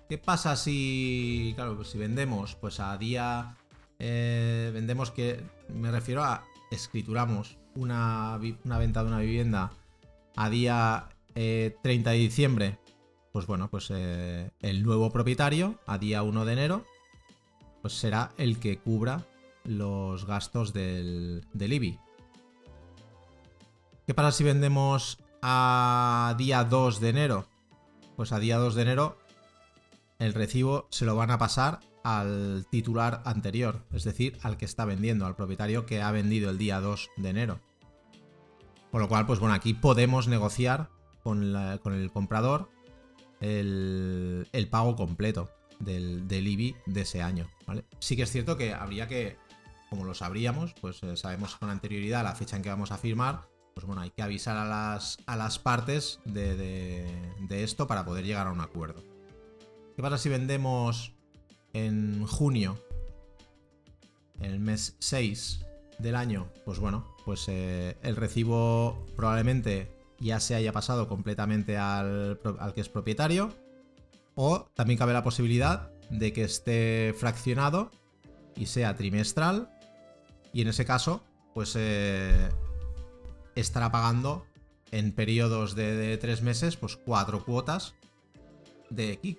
¿Qué 0.09 0.19
pasa 0.19 0.55
si, 0.57 1.53
claro, 1.57 1.83
si 1.85 1.97
vendemos, 1.97 2.57
pues 2.57 2.79
a 2.79 2.97
día, 2.99 3.57
eh, 3.99 4.71
vendemos 4.75 5.11
que, 5.11 5.43
me 5.69 5.91
refiero 5.91 6.23
a 6.23 6.45
escrituramos 6.71 7.57
una, 7.75 8.39
venta 8.39 9.03
de 9.03 9.09
una 9.09 9.21
vivienda 9.21 9.73
a 10.37 10.51
día 10.51 11.09
30 11.33 11.35
eh, 11.35 11.75
de 11.83 12.13
diciembre, 12.13 12.79
pues 13.35 13.49
bueno, 13.49 13.69
pues 13.69 13.91
eh, 13.91 14.53
el 14.61 14.85
nuevo 14.85 15.11
propietario 15.11 15.81
a 15.89 15.99
día 15.99 16.23
1 16.23 16.45
de 16.45 16.53
enero, 16.53 16.85
pues 17.83 17.95
será 17.95 18.31
el 18.39 18.61
que 18.61 18.79
cubra 18.79 19.27
los 19.65 20.25
gastos 20.25 20.73
del, 20.73 21.45
del 21.53 21.73
IBI. 21.73 21.99
¿Qué 24.07 24.15
pasa 24.15 24.31
si 24.31 24.45
vendemos 24.45 25.19
a 25.43 26.37
día 26.39 26.63
2 26.63 27.01
de 27.01 27.09
enero? 27.09 27.49
Pues 28.15 28.31
a 28.31 28.39
día 28.39 28.57
2 28.59 28.77
de 28.77 28.83
enero 28.83 29.19
el 30.21 30.33
recibo 30.33 30.87
se 30.91 31.05
lo 31.05 31.17
van 31.17 31.33
a 31.33 31.39
pasar 31.39 31.81
al 32.05 32.65
titular 32.71 33.21
anterior, 33.25 33.83
es 33.93 34.05
decir, 34.05 34.39
al 34.45 34.57
que 34.57 34.65
está 34.65 34.85
vendiendo, 34.85 35.27
al 35.27 35.35
propietario 35.35 35.87
que 35.87 36.03
ha 36.03 36.13
vendido 36.13 36.51
el 36.51 36.59
día 36.59 36.81
2 36.81 37.11
de 37.17 37.31
enero. 37.31 37.59
Por 38.93 39.01
lo 39.01 39.09
cual, 39.09 39.27
pues 39.27 39.41
bueno, 39.41 39.57
aquí 39.57 39.75
podemos 39.75 40.29
negociar 40.29 40.89
con, 41.25 41.57
el 41.57 42.13
comprador 42.13 42.71
el, 43.41 44.69
pago 44.71 44.97
completo 44.97 45.51
del, 45.81 46.25
IBI 46.31 46.77
de 46.87 47.01
ese 47.03 47.23
año. 47.23 47.49
Sí 47.99 48.17
que 48.17 48.23
es 48.23 48.31
cierto 48.31 48.57
que 48.57 48.75
habría 48.75 49.09
que, 49.09 49.37
como 49.91 50.05
lo 50.05 50.15
sabríamos, 50.15 50.75
pues 50.81 51.03
eh, 51.03 51.17
sabemos 51.17 51.57
con 51.57 51.71
anterioridad 51.71 52.25
la 52.25 52.35
fecha 52.35 52.57
en 52.57 52.63
que 52.63 52.69
vamos 52.69 52.93
a 52.93 52.99
firmar, 52.99 53.49
pues 53.75 53.87
bueno, 53.87 54.03
hay 54.03 54.11
que 54.11 54.23
avisar 54.23 54.57
a 54.57 54.65
las, 54.65 55.19
a 55.27 55.37
las 55.37 55.59
partes 55.59 56.21
de 56.25 57.05
esto 57.51 57.87
para 57.87 58.05
poder 58.05 58.25
llegar 58.25 58.47
a 58.47 58.53
un 58.53 58.61
acuerdo. 58.61 59.03
¿Qué 59.97 60.03
pasa 60.03 60.19
si 60.19 60.29
vendemos 60.29 61.15
en 61.73 62.27
junio, 62.27 62.77
el 64.41 64.59
mes 64.59 64.97
6 64.99 65.65
del 66.01 66.17
año? 66.17 66.49
Pues 66.65 66.81
bueno, 66.81 67.15
pues 67.25 67.45
eh, 67.49 67.97
el 68.03 68.17
recibo 68.17 69.07
probablemente 69.15 69.94
ya 70.25 70.41
se 70.41 70.55
haya 70.55 70.73
pasado 70.73 71.07
completamente 71.07 71.77
al, 71.77 72.41
que 72.75 72.81
es 72.81 72.89
propietario. 72.89 73.53
O 74.35 74.67
también 74.75 74.99
cabe 74.99 75.13
la 75.13 75.23
posibilidad 75.23 75.91
de 76.11 76.33
que 76.33 76.43
esté 76.43 77.15
fraccionado 77.17 77.91
y 78.57 78.67
sea 78.67 78.95
trimestral. 78.97 79.69
Y 80.53 80.63
en 80.63 80.69
ese 80.69 80.85
caso, 80.85 81.23
pues 81.53 81.75
eh, 81.77 82.49
estará 83.55 83.93
pagando 83.93 84.47
en 84.91 85.13
periodos 85.13 85.75
de, 85.75 86.17
tres 86.19 86.41
meses, 86.41 86.77
pues 86.77 86.97
cuatro 86.97 87.45
cuotas 87.45 87.95
de 88.91 89.13
X. 89.13 89.37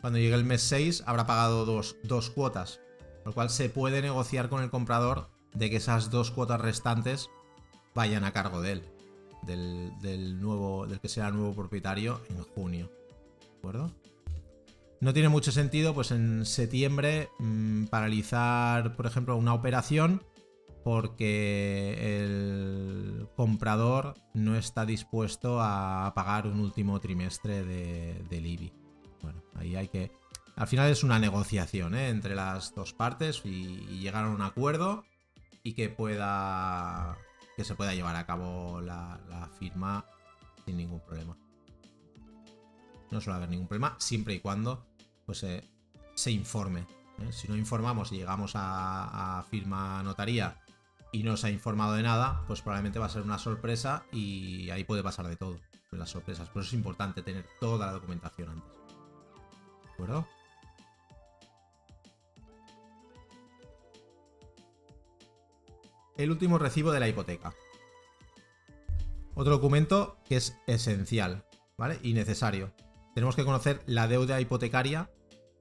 Cuando 0.00 0.18
llegue 0.18 0.34
el 0.34 0.44
mes 0.44 0.62
6 0.62 1.04
habrá 1.06 1.26
pagado 1.26 1.64
dos, 1.66 2.30
cuotas, 2.30 2.80
lo 3.24 3.32
cual 3.32 3.50
se 3.50 3.68
puede 3.68 4.00
negociar 4.00 4.48
con 4.48 4.62
el 4.62 4.70
comprador 4.70 5.28
de 5.54 5.70
que 5.70 5.76
esas 5.76 6.10
dos 6.10 6.30
cuotas 6.30 6.60
restantes 6.60 7.28
vayan 7.94 8.24
a 8.24 8.32
cargo 8.32 8.60
de 8.60 8.72
él, 8.72 8.82
del, 9.46 10.40
nuevo, 10.40 10.86
del 10.86 11.00
que 11.00 11.08
sea 11.08 11.28
el 11.28 11.34
nuevo 11.34 11.54
propietario 11.54 12.20
en 12.30 12.42
junio. 12.42 12.90
¿De 13.40 13.58
acuerdo? 13.58 13.90
No 15.00 15.12
tiene 15.12 15.28
mucho 15.28 15.52
sentido, 15.52 15.94
pues 15.94 16.10
en 16.10 16.46
septiembre, 16.46 17.28
mm, 17.38 17.84
paralizar, 17.86 18.96
por 18.96 19.06
ejemplo, 19.06 19.36
una 19.36 19.54
operación 19.54 20.22
porque 20.84 21.96
el 22.18 23.26
comprador 23.34 24.14
no 24.34 24.54
está 24.56 24.84
dispuesto 24.84 25.60
a 25.60 26.12
pagar 26.14 26.46
un 26.46 26.60
último 26.60 27.00
trimestre 27.00 27.64
de, 27.64 28.22
del. 28.28 28.70
Bueno, 29.22 29.42
ahí 29.54 29.74
hay 29.74 29.88
que... 29.88 30.12
Al 30.56 30.68
final 30.68 30.90
es 30.90 31.02
una 31.02 31.18
negociación 31.18 31.94
¿eh? 31.94 32.10
entre 32.10 32.34
las 32.34 32.74
dos 32.74 32.92
partes 32.92 33.40
y, 33.44 33.98
llegar 33.98 34.24
a 34.24 34.30
un 34.30 34.42
acuerdo 34.42 35.04
y 35.62 35.72
que 35.72 35.88
pueda... 35.88 37.16
que 37.56 37.64
se 37.64 37.74
pueda 37.74 37.94
llevar 37.94 38.16
a 38.16 38.26
cabo 38.26 38.80
la, 38.80 39.50
firma 39.58 40.04
sin 40.64 40.76
ningún 40.76 41.00
problema. 41.00 41.36
No 43.10 43.20
suele 43.20 43.36
haber 43.36 43.50
ningún 43.50 43.68
problema 43.68 43.96
siempre 43.98 44.34
y 44.34 44.40
cuando 44.40 44.86
pues, 45.26 45.42
eh, 45.44 45.62
se 46.14 46.30
informe. 46.30 46.86
¿eh? 47.20 47.32
Si 47.32 47.48
no 47.48 47.56
informamos 47.56 48.12
y 48.12 48.16
llegamos 48.16 48.52
a, 48.54 49.44
firma 49.50 50.02
notaría 50.02 50.60
y 51.12 51.22
no 51.22 51.36
se 51.36 51.46
ha 51.46 51.50
informado 51.50 51.94
de 51.94 52.02
nada, 52.02 52.42
pues 52.46 52.62
probablemente 52.62 52.98
va 52.98 53.06
a 53.06 53.10
ser 53.10 53.22
una 53.22 53.38
sorpresa 53.38 54.04
y 54.10 54.70
ahí 54.70 54.84
puede 54.84 55.02
pasar 55.02 55.28
de 55.28 55.36
todo 55.36 55.60
las 55.92 56.10
sorpresas. 56.10 56.48
Por 56.48 56.62
eso 56.62 56.70
es 56.70 56.74
importante 56.74 57.22
tener 57.22 57.46
toda 57.60 57.86
la 57.86 57.92
documentación 57.92 58.50
antes. 58.50 58.72
¿De 59.84 59.90
acuerdo? 59.92 60.26
El 66.16 66.30
último 66.30 66.58
recibo 66.58 66.92
de 66.92 67.00
la 67.00 67.08
hipoteca. 67.08 67.54
Otro 69.34 69.54
documento 69.54 70.18
que 70.28 70.36
es 70.36 70.56
esencial, 70.66 71.44
¿vale? 71.76 71.98
Y 72.02 72.14
necesario. 72.14 72.72
Tenemos 73.14 73.36
que 73.36 73.44
conocer 73.44 73.82
la 73.86 74.08
deuda 74.08 74.40
hipotecaria 74.40 75.10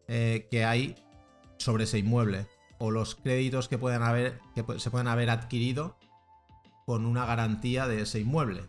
eh, 0.08 0.48
que 0.52 0.66
hay 0.66 0.96
sobre 1.58 1.86
ese 1.86 2.00
inmueble 2.00 2.48
o 2.78 2.92
los 2.92 3.16
créditos 3.16 3.68
que, 3.68 3.76
haber, 3.76 4.40
que 4.54 4.80
se 4.80 4.92
pueden 4.92 5.08
haber 5.08 5.30
adquirido 5.30 5.98
con 6.86 7.06
una 7.06 7.26
garantía 7.26 7.88
de 7.88 8.02
ese 8.02 8.20
inmueble. 8.20 8.64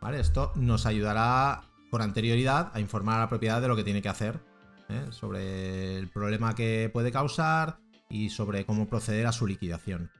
¿Vale? 0.00 0.20
Esto 0.20 0.52
nos 0.56 0.86
ayudará 0.86 1.62
con 1.90 2.02
anterioridad 2.02 2.70
a 2.74 2.80
informar 2.80 3.16
a 3.16 3.20
la 3.20 3.28
propiedad 3.28 3.60
de 3.60 3.68
lo 3.68 3.76
que 3.76 3.84
tiene 3.84 4.02
que 4.02 4.08
hacer, 4.08 4.40
¿eh? 4.88 5.06
sobre 5.10 5.96
el 5.96 6.08
problema 6.08 6.54
que 6.54 6.90
puede 6.92 7.12
causar 7.12 7.78
y 8.08 8.30
sobre 8.30 8.64
cómo 8.64 8.88
proceder 8.88 9.26
a 9.26 9.32
su 9.32 9.46
liquidación. 9.46 10.10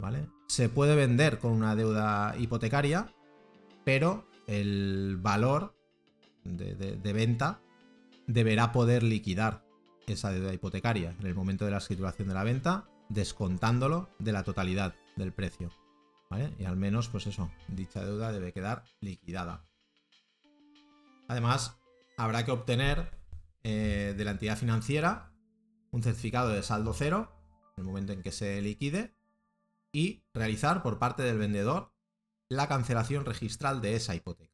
¿Vale? 0.00 0.26
Se 0.48 0.68
puede 0.68 0.96
vender 0.96 1.38
con 1.38 1.52
una 1.52 1.76
deuda 1.76 2.34
hipotecaria, 2.38 3.12
pero 3.84 4.26
el 4.46 5.18
valor 5.20 5.76
de, 6.44 7.12
venta 7.12 7.60
deberá 8.26 8.72
poder 8.72 9.02
liquidar 9.02 9.64
esa 10.06 10.32
deuda 10.32 10.54
hipotecaria 10.54 11.14
en 11.20 11.26
el 11.26 11.34
momento 11.34 11.64
de 11.64 11.70
la 11.72 11.78
escrituración 11.78 12.28
de 12.28 12.34
la 12.34 12.44
venta, 12.44 12.88
descontándolo 13.08 14.08
de 14.18 14.32
la 14.32 14.42
totalidad 14.42 14.94
del 15.16 15.32
precio. 15.32 15.70
Y 16.58 16.64
al 16.64 16.76
menos, 16.76 17.08
pues 17.08 17.26
eso, 17.26 17.50
dicha 17.68 18.04
deuda 18.04 18.32
debe 18.32 18.52
quedar 18.52 18.84
liquidada. 19.00 19.66
Además, 21.28 21.76
habrá 22.16 22.44
que 22.44 22.52
obtener 22.52 23.10
eh, 23.64 24.14
de 24.16 24.24
la 24.24 24.30
entidad 24.30 24.56
financiera 24.56 25.32
un 25.90 26.02
certificado 26.02 26.50
de 26.50 26.62
saldo 26.62 26.92
cero 26.92 27.32
en 27.76 27.82
el 27.82 27.86
momento 27.86 28.12
en 28.12 28.22
que 28.22 28.30
se 28.30 28.62
liquide 28.62 29.19
y 29.92 30.22
realizar 30.34 30.82
por 30.82 30.98
parte 30.98 31.22
del 31.22 31.38
vendedor 31.38 31.92
la 32.48 32.68
cancelación 32.68 33.24
registral 33.24 33.80
de 33.80 33.96
esa 33.96 34.14
hipoteca. 34.14 34.50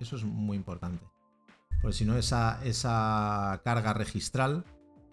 eso 0.00 0.16
es 0.16 0.24
muy 0.24 0.56
importante. 0.56 1.04
Porque 1.82 1.96
si 1.96 2.04
no, 2.04 2.16
esa, 2.16 2.64
esa 2.64 3.60
carga 3.64 3.92
registral 3.92 4.64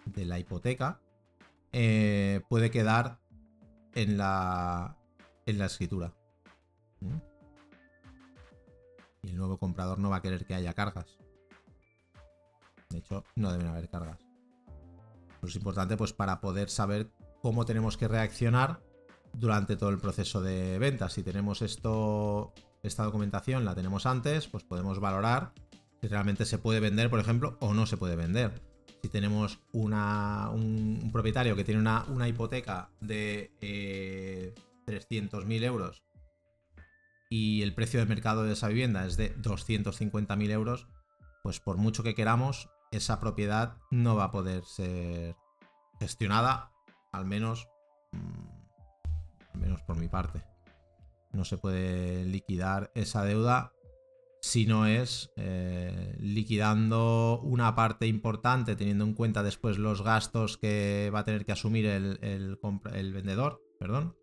de 0.05 0.25
la 0.25 0.39
hipoteca 0.39 1.01
eh, 1.71 2.41
puede 2.47 2.69
quedar 2.69 3.19
en 3.93 4.17
la, 4.17 4.97
en 5.47 5.57
la 5.57 5.65
escritura. 5.65 6.13
Y 9.23 9.29
el 9.29 9.37
nuevo 9.37 9.57
comprador 9.57 9.99
no 9.99 10.09
va 10.09 10.17
a 10.17 10.21
querer 10.21 10.45
que 10.45 10.53
haya 10.53 10.73
cargas. 10.73 11.17
De 12.89 12.99
hecho, 12.99 13.23
no 13.35 13.51
deben 13.51 13.67
haber 13.67 13.89
cargas. 13.89 14.28
Es 15.47 15.55
importante 15.55 15.97
pues 15.97 16.13
para 16.13 16.41
poder 16.41 16.69
saber 16.69 17.11
cómo 17.41 17.65
tenemos 17.65 17.97
que 17.97 18.07
reaccionar 18.07 18.81
durante 19.33 19.75
todo 19.75 19.89
el 19.89 19.97
proceso 19.97 20.41
de 20.41 20.79
venta. 20.79 21.09
Si 21.09 21.23
tenemos 21.23 21.61
esto, 21.61 22.53
esta 22.83 23.03
documentación 23.03 23.65
la 23.65 23.75
tenemos 23.75 24.05
antes, 24.05 24.47
pues 24.47 24.63
podemos 24.63 24.99
valorar 24.99 25.53
si 26.01 26.07
realmente 26.07 26.45
se 26.45 26.57
puede 26.57 26.79
vender, 26.79 27.09
por 27.09 27.19
ejemplo, 27.19 27.57
o 27.59 27.73
no 27.73 27.85
se 27.85 27.97
puede 27.97 28.15
vender. 28.15 28.61
Si 29.01 29.09
tenemos 29.09 29.59
una, 29.71 30.49
un, 30.49 31.09
propietario 31.11 31.55
que 31.55 31.63
tiene 31.63 31.81
una, 31.81 32.27
hipoteca 32.27 32.89
de 32.99 33.51
eh, 33.61 34.53
300.000 34.85 35.63
euros 35.63 36.03
y 37.29 37.61
el 37.61 37.73
precio 37.73 37.99
de 37.99 38.07
mercado 38.07 38.43
de 38.43 38.53
esa 38.53 38.67
vivienda 38.67 39.05
es 39.05 39.15
de 39.15 39.35
250.000 39.37 40.49
euros, 40.49 40.87
pues 41.43 41.59
por 41.59 41.77
mucho 41.77 42.03
que 42.03 42.15
queramos, 42.15 42.69
esa 42.91 43.19
propiedad 43.19 43.77
no 43.91 44.15
va 44.15 44.25
a 44.25 44.31
poder 44.31 44.63
ser 44.65 45.35
gestionada, 45.99 46.71
al 47.11 47.25
menos, 47.25 47.67
mm, 48.11 49.53
al 49.53 49.59
menos 49.59 49.81
por 49.83 49.97
mi 49.97 50.07
parte. 50.07 50.43
No 51.31 51.45
se 51.45 51.57
puede 51.57 52.25
liquidar 52.25 52.91
esa 52.95 53.23
deuda 53.23 53.73
si 54.41 54.65
no 54.65 54.85
es 54.85 55.31
eh, 55.35 56.15
liquidando 56.19 57.41
una 57.43 57.75
parte 57.75 58.07
importante, 58.07 58.75
teniendo 58.75 59.03
en 59.03 59.13
cuenta 59.13 59.43
después 59.43 59.77
los 59.77 60.01
gastos 60.01 60.57
que 60.57 61.11
va 61.13 61.19
a 61.19 61.25
tener 61.25 61.45
que 61.45 61.51
asumir 61.51 61.85
el, 61.85 62.19
el 62.21 63.13
vendedor, 63.13 63.61
perdón, 63.79 64.15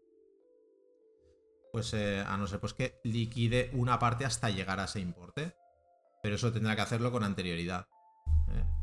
pues 1.77 1.93
eh, 1.93 2.25
a 2.27 2.38
no 2.38 2.47
ser 2.47 2.59
pues 2.59 2.73
que 2.73 2.99
liquide 3.05 3.71
una 3.75 3.99
parte 3.99 4.25
hasta 4.25 4.49
llegar 4.49 4.81
a 4.81 4.85
ese 4.85 4.99
importe. 4.99 5.55
Pero 6.23 6.37
eso 6.37 6.51
tendrá 6.51 6.75
que 6.75 6.81
hacerlo 6.81 7.12
con 7.12 7.23
anterioridad. 7.23 7.87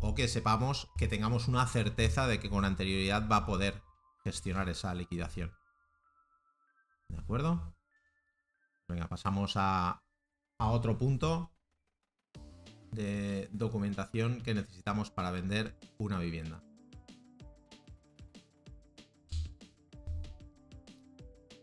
O 0.05 0.13
que 0.13 0.27
sepamos 0.27 0.91
que 0.97 1.07
tengamos 1.07 1.47
una 1.47 1.65
certeza 1.65 2.27
de 2.27 2.39
que 2.39 2.49
con 2.49 2.65
anterioridad 2.65 3.27
va 3.27 3.37
a 3.37 3.45
poder 3.45 3.81
gestionar 4.23 4.69
esa 4.69 4.93
liquidación. 4.93 5.51
¿De 7.09 7.17
acuerdo? 7.17 7.75
Venga, 8.87 9.07
pasamos 9.07 9.53
a, 9.55 10.03
a 10.59 10.69
otro 10.69 10.97
punto 10.97 11.51
de 12.91 13.49
documentación 13.53 14.41
que 14.41 14.53
necesitamos 14.53 15.09
para 15.09 15.31
vender 15.31 15.75
una 15.97 16.19
vivienda. 16.19 16.61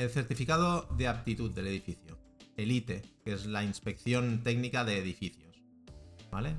el 0.00 0.09
certificado 0.09 0.88
de 0.96 1.09
aptitud 1.09 1.50
del 1.50 1.66
edificio, 1.66 2.18
el 2.57 2.72
ITE, 2.72 3.03
que 3.22 3.35
es 3.35 3.44
la 3.44 3.62
inspección 3.62 4.42
técnica 4.42 4.85
de 4.85 4.98
edificios. 4.98 5.62
¿Vale? 6.31 6.57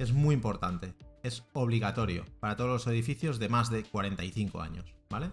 Es 0.00 0.14
muy 0.14 0.34
importante, 0.34 0.94
es 1.22 1.44
obligatorio 1.52 2.24
para 2.40 2.56
todos 2.56 2.70
los 2.70 2.86
edificios 2.86 3.38
de 3.38 3.50
más 3.50 3.68
de 3.68 3.84
45 3.84 4.62
años, 4.62 4.94
¿vale? 5.10 5.30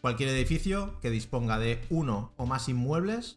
Cualquier 0.00 0.28
edificio 0.28 1.00
que 1.00 1.10
disponga 1.10 1.58
de 1.58 1.84
uno 1.90 2.32
o 2.36 2.46
más 2.46 2.68
inmuebles 2.68 3.36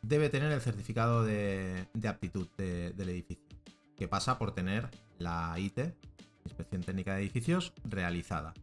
debe 0.00 0.28
tener 0.28 0.52
el 0.52 0.60
certificado 0.60 1.24
de, 1.24 1.88
aptitud 2.08 2.46
del 2.56 3.08
edificio, 3.08 3.48
que 3.96 4.06
pasa 4.06 4.38
por 4.38 4.54
tener 4.54 4.88
la 5.18 5.52
ITE, 5.58 5.96
Inspección 6.44 6.84
Técnica 6.84 7.14
de 7.14 7.22
Edificios, 7.22 7.72
realizada. 7.82 8.54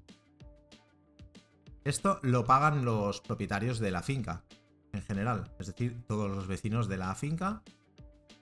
Esto 1.84 2.22
lo 2.24 2.46
pagan 2.46 2.86
los 2.86 3.20
propietarios 3.20 3.80
de 3.80 3.92
la 3.92 4.02
finca, 4.02 4.46
en 4.94 5.02
general, 5.02 5.54
es 5.60 5.68
decir, 5.68 6.06
todos 6.08 6.32
los 6.32 6.48
vecinos 6.48 6.88
de 6.88 6.96
la 6.96 7.14
finca. 7.16 7.64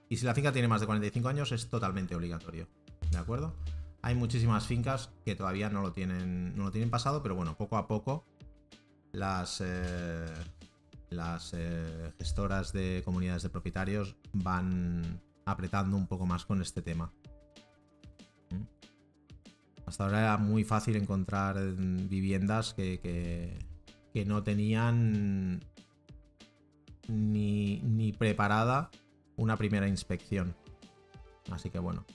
Y 0.09 0.17
si 0.17 0.25
la 0.25 0.33
finca 0.33 0.51
tiene 0.51 0.67
más 0.67 0.81
de 0.81 0.87
45 0.87 1.27
años, 1.27 1.51
es 1.51 1.69
totalmente 1.69 2.15
obligatorio. 2.15 2.67
¿De 3.11 3.17
acuerdo? 3.17 3.55
Hay 4.01 4.15
muchísimas 4.15 4.65
fincas 4.65 5.11
que 5.25 5.35
todavía 5.35 5.69
no 5.69 5.81
lo 5.81 5.91
tienen, 5.91 6.55
no 6.55 6.65
lo 6.65 6.71
tienen 6.71 6.89
pasado, 6.89 7.21
pero 7.21 7.35
bueno, 7.35 7.57
poco 7.57 7.77
a 7.77 7.87
poco 7.87 8.25
las, 9.11 9.61
eh, 9.65 10.25
las 11.09 11.53
eh, 11.53 12.13
gestoras 12.17 12.73
de 12.73 13.01
comunidades 13.03 13.43
de 13.43 13.49
propietarios 13.49 14.15
van 14.33 15.21
apretando 15.45 15.97
un 15.97 16.07
poco 16.07 16.25
más 16.25 16.45
con 16.45 16.61
este 16.61 16.81
tema. 16.81 17.11
Hasta 19.85 20.03
ahora 20.03 20.19
era 20.19 20.37
muy 20.37 20.65
fácil 20.65 20.97
encontrar 20.97 21.57
viviendas 21.75 22.73
que, 22.73 23.57
no 24.25 24.43
tenían 24.43 25.61
ni, 27.07 28.13
preparada 28.17 28.89
una 29.37 29.55
primera 29.57 29.87
inspección. 29.87 30.55
Así 31.51 31.69
que 31.69 31.79
bueno, 31.79 32.05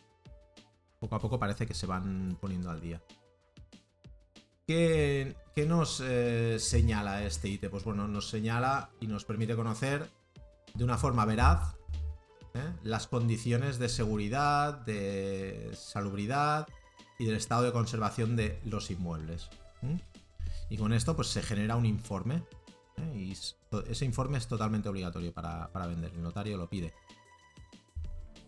poco 1.01 1.17
a 1.17 1.21
poco 1.21 1.39
parece 1.39 1.67
que 1.67 1.75
se 1.75 1.87
van 1.87 2.37
poniendo 2.41 2.71
al 2.71 2.81
día. 2.81 3.03
¿Qué, 4.67 5.35
nos 5.67 6.01
eh, 6.05 6.59
señala 6.59 7.25
este 7.25 7.49
ítem? 7.49 7.71
Pues 7.71 7.85
bueno, 7.85 8.07
nos 8.09 8.29
señala 8.29 8.91
y 9.01 9.07
nos 9.07 9.25
permite 9.25 9.57
conocer 9.57 10.09
de 10.75 10.85
una 10.85 10.97
forma 10.97 11.25
veraz 11.25 11.75
¿eh? 12.55 12.73
las 12.83 13.07
condiciones 13.07 13.79
de 13.79 13.89
seguridad, 13.89 14.75
de 14.75 15.71
salubridad 15.75 16.69
y 17.19 17.27
del 17.27 17.37
estado 17.37 17.65
de 17.65 17.73
conservación 17.73 18.37
de 18.37 18.61
los 18.65 18.91
inmuebles. 18.91 19.51
Y 20.71 20.77
con 20.79 20.93
esto 20.93 21.17
pues 21.17 21.29
se 21.29 21.43
genera 21.43 21.77
un 21.77 21.87
informe. 21.87 22.45
¿Eh? 23.03 23.17
Y 23.17 23.33
ese 23.33 24.05
informe 24.05 24.38
es 24.38 24.47
totalmente 24.47 24.88
obligatorio 24.88 25.33
para, 25.33 25.69
vender. 25.87 26.12
El 26.15 26.23
notario 26.23 26.57
lo 26.57 26.69
pide. 26.69 26.95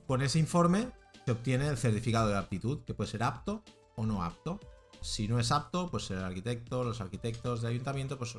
Con 0.06 0.22
ese 0.22 0.38
informe 0.38 0.90
se 1.24 1.32
obtiene 1.32 1.68
el 1.68 1.76
certificado 1.76 2.28
de 2.28 2.36
aptitud, 2.36 2.80
que 2.84 2.94
puede 2.94 3.10
ser 3.10 3.22
apto 3.22 3.62
o 3.96 4.06
no 4.06 4.22
apto. 4.22 4.60
Si 5.00 5.28
no 5.28 5.38
es 5.38 5.52
apto, 5.52 5.90
pues 5.90 6.10
el 6.10 6.18
arquitecto, 6.18 6.84
los 6.84 7.00
arquitectos 7.00 7.62
del 7.62 7.72
ayuntamiento, 7.72 8.18
pues 8.18 8.36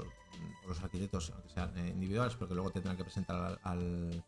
los 0.68 0.82
arquitectos, 0.82 1.32
aunque 1.32 1.50
sean 1.50 1.78
eh, 1.78 1.90
individuales, 1.90 2.36
porque 2.36 2.56
luego 2.56 2.72
tendrán 2.72 2.98
que 2.98 3.04
presentar 3.04 3.60
al, 3.64 4.24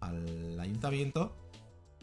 al, 0.00 0.60
ayuntamiento. 0.60 1.36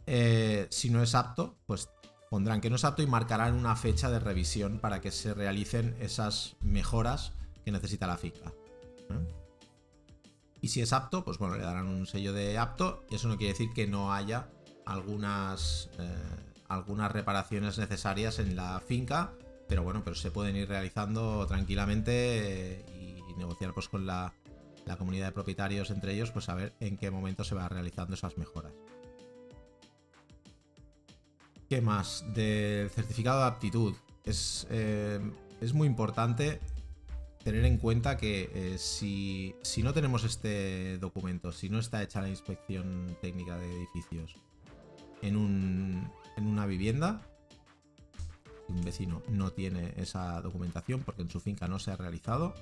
Eh, 0.06 0.68
si 0.70 0.90
no 0.90 1.04
es 1.04 1.16
apto, 1.16 1.58
pues 1.66 1.90
pondrán 2.30 2.62
que 2.62 2.70
no 2.70 2.78
es 2.78 2.86
apto 2.86 3.02
y 3.02 3.08
marcarán 3.08 3.54
una 3.56 3.76
fecha 3.76 4.10
de 4.10 4.20
revisión 4.20 4.80
para 4.80 5.02
que 5.02 5.12
se 5.12 5.34
realicen 5.34 5.98
esas 6.00 6.56
mejoras 6.62 7.34
que 7.66 7.72
necesita 7.72 8.08
la 8.08 8.18
finca. 8.18 8.54
Y 10.62 10.68
si 10.68 10.82
es 10.82 10.94
apto, 10.94 11.26
pues 11.26 11.38
bueno, 11.38 11.58
le 11.58 11.64
darán 11.64 11.88
un 11.88 12.06
sello 12.06 12.34
de 12.34 12.58
apto 12.58 13.04
y 13.10 13.16
eso 13.16 13.28
no 13.28 13.38
quiere 13.38 13.54
decir 13.54 13.70
que 13.74 13.88
no 13.88 14.14
haya 14.14 14.50
algunas, 14.86 15.90
eh, 15.98 16.16
algunas 16.68 17.12
reparaciones 17.12 17.78
necesarias 17.78 18.38
en 18.40 18.56
la 18.56 18.80
finca, 18.80 19.34
pero 19.68 19.84
bueno, 19.84 20.02
pero 20.04 20.16
se 20.16 20.30
pueden 20.30 20.56
ir 20.56 20.68
realizando 20.68 21.48
tranquilamente 21.48 22.82
eh, 22.82 22.86
y 23.30 23.34
negociar 23.38 23.74
pues 23.74 23.90
con 23.90 24.06
la, 24.06 24.34
la 24.86 24.98
comunidad 24.98 25.28
de 25.28 25.32
propietarios 25.32 25.90
entre 25.90 26.14
ellos, 26.14 26.32
pues 26.32 26.50
a 26.50 26.56
ver 26.56 26.74
en 26.80 26.98
qué 26.98 27.10
momento 27.10 27.44
se 27.44 27.56
va 27.56 27.68
realizando 27.68 28.14
esas 28.14 28.38
mejoras. 28.38 28.74
¿Qué 31.70 31.82
más? 31.82 32.26
Del 32.34 32.90
certificado 32.90 33.40
de 33.40 33.46
aptitud. 33.46 33.96
Es, 34.26 34.68
eh, 34.70 35.20
es 35.62 35.74
muy 35.74 35.88
importante 35.88 36.60
tener 37.44 37.66
en 37.66 37.78
cuenta 37.78 38.18
que 38.18 38.52
eh, 38.54 38.78
si, 38.78 39.56
si, 39.62 39.84
no 39.84 39.94
tenemos 39.94 40.24
este 40.24 40.98
documento, 40.98 41.52
si 41.52 41.70
no 41.70 41.80
está 41.80 42.04
hecha 42.04 42.22
la 42.22 42.30
inspección 42.30 43.18
técnica 43.22 43.58
de 43.58 43.78
edificios 43.78 44.36
en, 45.22 45.36
un, 45.36 46.12
en 46.38 46.48
una 46.48 46.66
vivienda, 46.66 47.22
un 48.68 48.82
vecino 48.82 49.22
no 49.28 49.52
tiene 49.52 49.94
esa 49.98 50.42
documentación 50.42 51.02
porque 51.02 51.22
en 51.24 51.30
su 51.30 51.40
finca 51.40 51.68
no 51.68 51.80
se 51.80 51.92
ha 51.92 51.98
realizado, 51.98 52.54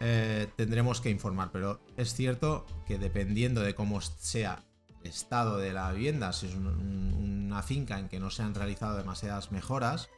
eh, 0.00 0.48
tendremos 0.56 1.00
que 1.00 1.10
informar. 1.10 1.50
Pero 1.52 1.80
es 1.96 2.14
cierto 2.14 2.66
que 2.86 2.98
dependiendo 2.98 3.60
de 3.60 3.74
cómo 3.74 4.00
sea 4.00 4.62
el 5.02 5.10
estado 5.10 5.58
de 5.58 5.72
la 5.72 5.92
vivienda, 5.92 6.32
si 6.32 6.46
es 6.46 6.54
una 6.54 7.62
finca 7.62 7.98
en 7.98 8.08
que 8.08 8.20
no 8.20 8.30
se 8.30 8.42
han 8.42 8.54
realizado 8.54 8.96
demasiadas 8.96 9.52
mejoras 9.52 10.08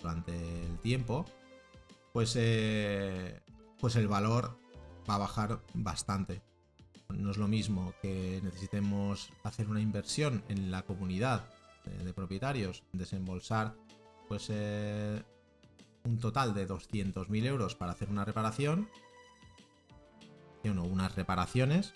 durante 0.00 0.32
el 0.32 0.78
tiempo, 0.78 1.26
pues, 2.12 2.34
eh, 2.36 3.40
pues 3.78 3.96
el 3.96 4.08
valor 4.08 4.58
va 5.08 5.16
a 5.16 5.18
bajar 5.18 5.60
bastante. 5.74 6.42
No 7.08 7.30
es 7.30 7.36
lo 7.36 7.48
mismo 7.48 7.94
que 8.00 8.40
necesitemos 8.42 9.30
hacer 9.42 9.68
una 9.68 9.80
inversión 9.80 10.44
en 10.48 10.70
la 10.70 10.82
comunidad 10.82 11.44
de, 11.84 12.14
propietarios, 12.14 12.84
desembolsar 12.92 13.74
pues 14.28 14.46
eh, 14.50 15.22
un 16.04 16.18
total 16.18 16.54
de 16.54 16.68
200.000 16.68 17.44
euros 17.44 17.74
para 17.74 17.92
hacer 17.92 18.08
una 18.08 18.24
reparación, 18.24 18.88
no, 20.62 20.84
unas 20.84 21.14
reparaciones, 21.16 21.92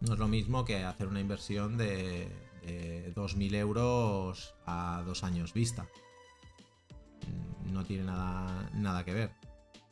no 0.00 0.14
es 0.14 0.18
lo 0.18 0.26
mismo 0.26 0.64
que 0.64 0.84
hacer 0.84 1.06
una 1.06 1.20
inversión 1.20 1.76
de, 1.76 2.28
de 2.62 3.14
2.000 3.14 3.54
euros 3.56 4.54
a 4.66 5.02
dos 5.06 5.22
años 5.22 5.52
vista. 5.52 5.86
No 7.72 7.84
tiene 7.84 8.04
nada, 8.04 8.70
nada 8.74 9.04
que 9.04 9.14
ver 9.14 9.32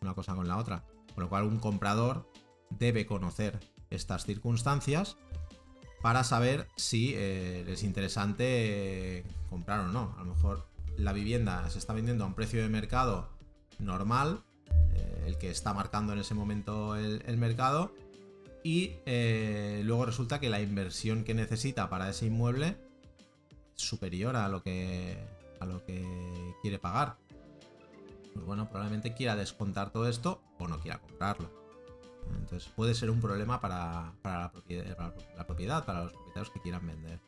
una 0.01 0.15
cosa 0.15 0.35
con 0.35 0.49
la 0.49 0.59
otra. 0.59 0.85
Con 1.15 1.25
lo 1.25 1.29
cual 1.29 1.45
un 1.45 1.59
comprador 1.59 2.31
debe 2.71 3.07
conocer 3.07 3.59
estas 3.91 4.25
circunstancias 4.25 5.17
para 6.01 6.25
saber 6.25 6.69
si 6.77 7.13
eh, 7.15 7.65
es 7.69 7.83
interesante 7.83 9.25
comprar 9.49 9.81
o 9.81 9.89
no. 9.89 10.15
A 10.19 10.25
lo 10.25 10.35
mejor 10.35 10.67
la 10.97 11.13
vivienda 11.13 11.69
se 11.71 11.79
está 11.79 11.93
vendiendo 11.93 12.25
a 12.25 12.27
un 12.27 12.35
precio 12.35 12.63
de 12.63 12.69
mercado 12.69 13.29
normal, 13.79 14.43
eh, 14.95 15.25
el 15.27 15.37
que 15.37 15.51
está 15.51 15.75
marcando 15.75 16.13
en 16.13 16.21
ese 16.21 16.35
momento 16.35 16.97
el, 16.97 17.37
mercado, 17.37 17.95
y 18.63 18.93
eh, 19.07 19.83
luego 19.85 20.07
resulta 20.07 20.41
que 20.41 20.51
la 20.51 20.61
inversión 20.61 21.25
que 21.25 21.35
necesita 21.35 21.89
para 21.91 22.09
ese 22.09 22.27
inmueble 22.27 22.77
es 23.77 23.83
superior 23.83 24.37
a 24.37 24.49
lo 24.49 24.63
que, 24.63 25.19
a 25.61 25.67
lo 25.67 25.85
que 25.85 26.55
quiere 26.63 26.79
pagar. 26.79 27.17
Pues 28.35 28.45
bueno, 28.47 28.69
probablemente 28.69 29.15
quiera 29.15 29.37
descontar 29.37 29.91
todo 29.91 30.09
esto 30.09 30.43
o 30.59 30.69
no 30.69 30.81
quiera 30.81 30.99
comprarlo. 31.01 31.51
Entonces 32.39 32.71
puede 32.75 32.95
ser 32.95 33.11
un 33.11 33.21
problema 33.21 33.61
para, 33.61 34.13
la, 34.23 34.51
propiedad, 34.53 34.97
para 34.97 35.15
la 35.37 35.47
propiedad, 35.47 35.85
para 35.85 36.05
los 36.05 36.13
propietarios 36.13 36.51
que 36.51 36.61
quieran 36.61 36.87
vender. 36.87 37.21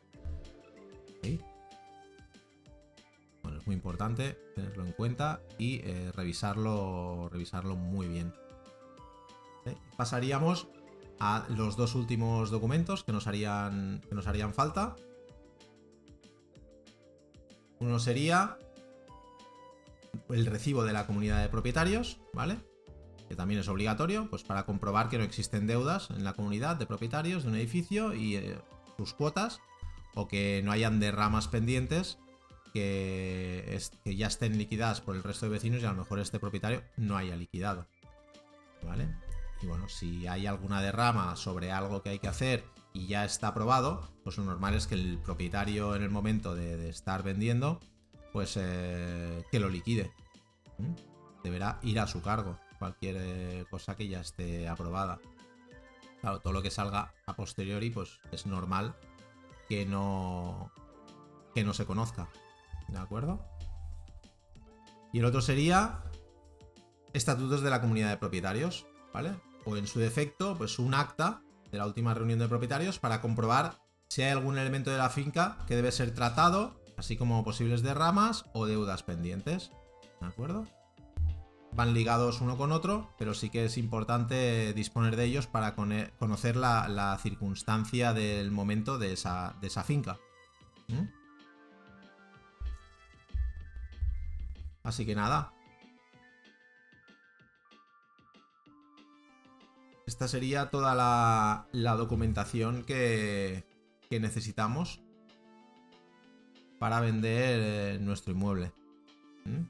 Bueno, 3.41 3.57
es 3.57 3.67
muy 3.67 3.75
importante 3.75 4.37
tenerlo 4.55 4.85
en 4.85 4.93
cuenta 4.93 5.41
y 5.57 5.81
eh, 5.83 6.11
revisarlo, 6.13 7.29
revisarlo 7.29 7.75
muy 7.75 8.07
bien. 8.07 8.33
Pasaríamos 9.97 10.67
a 11.19 11.45
los 11.49 11.77
dos 11.77 11.95
últimos 11.95 12.51
documentos 12.51 13.03
que 13.03 13.11
nos 13.11 13.27
harían, 13.27 14.01
que 14.07 14.15
nos 14.15 14.27
harían 14.27 14.53
falta. 14.53 14.95
Uno 17.79 17.99
sería 17.99 18.57
el 20.29 20.45
recibo 20.45 20.83
de 20.83 20.93
la 20.93 21.07
comunidad 21.07 21.41
de 21.41 21.49
propietarios, 21.49 22.19
¿vale? 22.33 22.57
Que 23.27 23.35
también 23.35 23.59
es 23.59 23.67
obligatorio, 23.67 24.29
pues 24.29 24.43
para 24.43 24.65
comprobar 24.65 25.09
que 25.09 25.17
no 25.17 25.23
existen 25.23 25.67
deudas 25.67 26.09
en 26.09 26.23
la 26.23 26.33
comunidad 26.33 26.75
de 26.75 26.85
propietarios 26.85 27.43
de 27.43 27.49
un 27.49 27.55
edificio 27.55 28.13
y 28.13 28.35
eh, 28.35 28.57
sus 28.97 29.13
cuotas, 29.13 29.59
o 30.15 30.27
que 30.27 30.61
no 30.63 30.71
hayan 30.71 30.99
derramas 30.99 31.47
pendientes 31.47 32.19
que, 32.73 33.79
ya 34.05 34.27
estén 34.27 34.57
liquidadas 34.57 34.99
por 35.01 35.15
el 35.15 35.23
resto 35.23 35.45
de 35.45 35.51
vecinos 35.51 35.81
y 35.81 35.85
a 35.85 35.91
lo 35.91 35.97
mejor 35.97 36.19
este 36.19 36.39
propietario 36.39 36.83
no 36.97 37.15
haya 37.15 37.35
liquidado. 37.35 37.87
¿Vale? 38.83 39.15
Y 39.61 39.67
bueno, 39.67 39.87
si 39.87 40.27
hay 40.27 40.45
alguna 40.47 40.81
derrama 40.81 41.35
sobre 41.35 41.71
algo 41.71 42.01
que 42.01 42.09
hay 42.09 42.19
que 42.19 42.27
hacer 42.27 42.65
y 42.91 43.07
ya 43.07 43.23
está 43.23 43.49
aprobado, 43.49 44.11
pues 44.23 44.37
lo 44.37 44.43
normal 44.43 44.73
es 44.73 44.87
que 44.87 44.95
el 44.95 45.19
propietario 45.19 45.95
en 45.95 46.03
el 46.03 46.09
momento 46.09 46.55
de, 46.55 46.89
estar 46.89 47.23
vendiendo, 47.23 47.79
pues 48.33 48.57
eh, 48.59 49.45
que 49.49 49.59
lo 49.59 49.69
liquide. 49.69 50.11
Deberá 51.43 51.79
ir 51.83 51.99
a 51.99 52.07
su 52.07 52.21
cargo 52.21 52.59
cualquier 52.79 53.15
eh, 53.17 53.65
cosa 53.69 53.95
que 53.95 54.09
ya 54.09 54.19
esté 54.19 54.67
aprobada. 54.67 55.19
Claro, 56.19 56.41
todo 56.41 56.51
lo 56.51 56.61
que 56.61 56.71
salga 56.71 57.13
a 57.25 57.35
posteriori, 57.35 57.89
pues 57.91 58.19
es 58.31 58.45
normal 58.45 58.95
que 59.69 59.85
no, 59.85 60.71
que 61.53 61.63
no 61.63 61.73
se 61.73 61.85
conozca. 61.85 62.27
¿De 62.89 62.97
acuerdo? 62.97 63.39
Y 65.13 65.19
el 65.19 65.25
otro 65.25 65.41
sería 65.41 66.03
estatutos 67.13 67.61
de 67.61 67.69
la 67.69 67.79
comunidad 67.79 68.09
de 68.09 68.17
propietarios, 68.17 68.85
¿vale? 69.13 69.35
O 69.63 69.77
en 69.77 69.87
su 69.87 69.99
defecto, 69.99 70.57
pues 70.57 70.79
un 70.79 70.93
acta 70.93 71.41
de 71.71 71.77
la 71.77 71.85
última 71.85 72.13
reunión 72.13 72.39
de 72.39 72.49
propietarios 72.49 72.99
para 72.99 73.21
comprobar 73.21 73.79
si 74.09 74.23
hay 74.23 74.31
algún 74.31 74.57
elemento 74.57 74.91
de 74.91 74.97
la 74.97 75.09
finca 75.09 75.59
que 75.67 75.75
debe 75.75 75.91
ser 75.91 76.13
tratado, 76.13 76.82
así 77.03 77.17
como 77.17 77.43
posibles 77.43 77.83
derramas 77.83 78.45
o 78.53 78.65
deudas 78.65 79.03
pendientes. 79.03 79.71
¿De 80.21 80.27
acuerdo? 80.27 80.65
Van 81.73 81.93
ligados 81.93 82.39
uno 82.39 82.57
con 82.57 82.71
otro, 82.71 83.13
pero 83.17 83.33
sí 83.33 83.49
que 83.49 83.65
es 83.65 83.77
importante 83.77 84.73
disponer 84.73 85.17
de 85.17 85.25
ellos 85.25 85.45
para 85.45 85.75
conocer 85.75 86.55
la, 86.55 87.19
circunstancia 87.21 88.13
del 88.13 88.51
momento 88.51 88.99
de 88.99 89.11
esa, 89.11 89.53
de 89.59 89.67
esa 89.67 89.83
finca. 89.83 90.17
Así 94.83 95.05
que 95.05 95.13
nada. 95.13 95.51
Esta 100.07 100.29
sería 100.29 100.69
toda 100.69 100.95
la, 100.95 101.95
documentación 101.95 102.83
que, 102.85 103.65
necesitamos 104.09 105.02
para 106.83 106.99
vender 106.99 107.61
eh, 107.63 107.97
nuestro 108.01 108.33
inmueble. 108.33 108.73
¿Mm? 109.45 109.63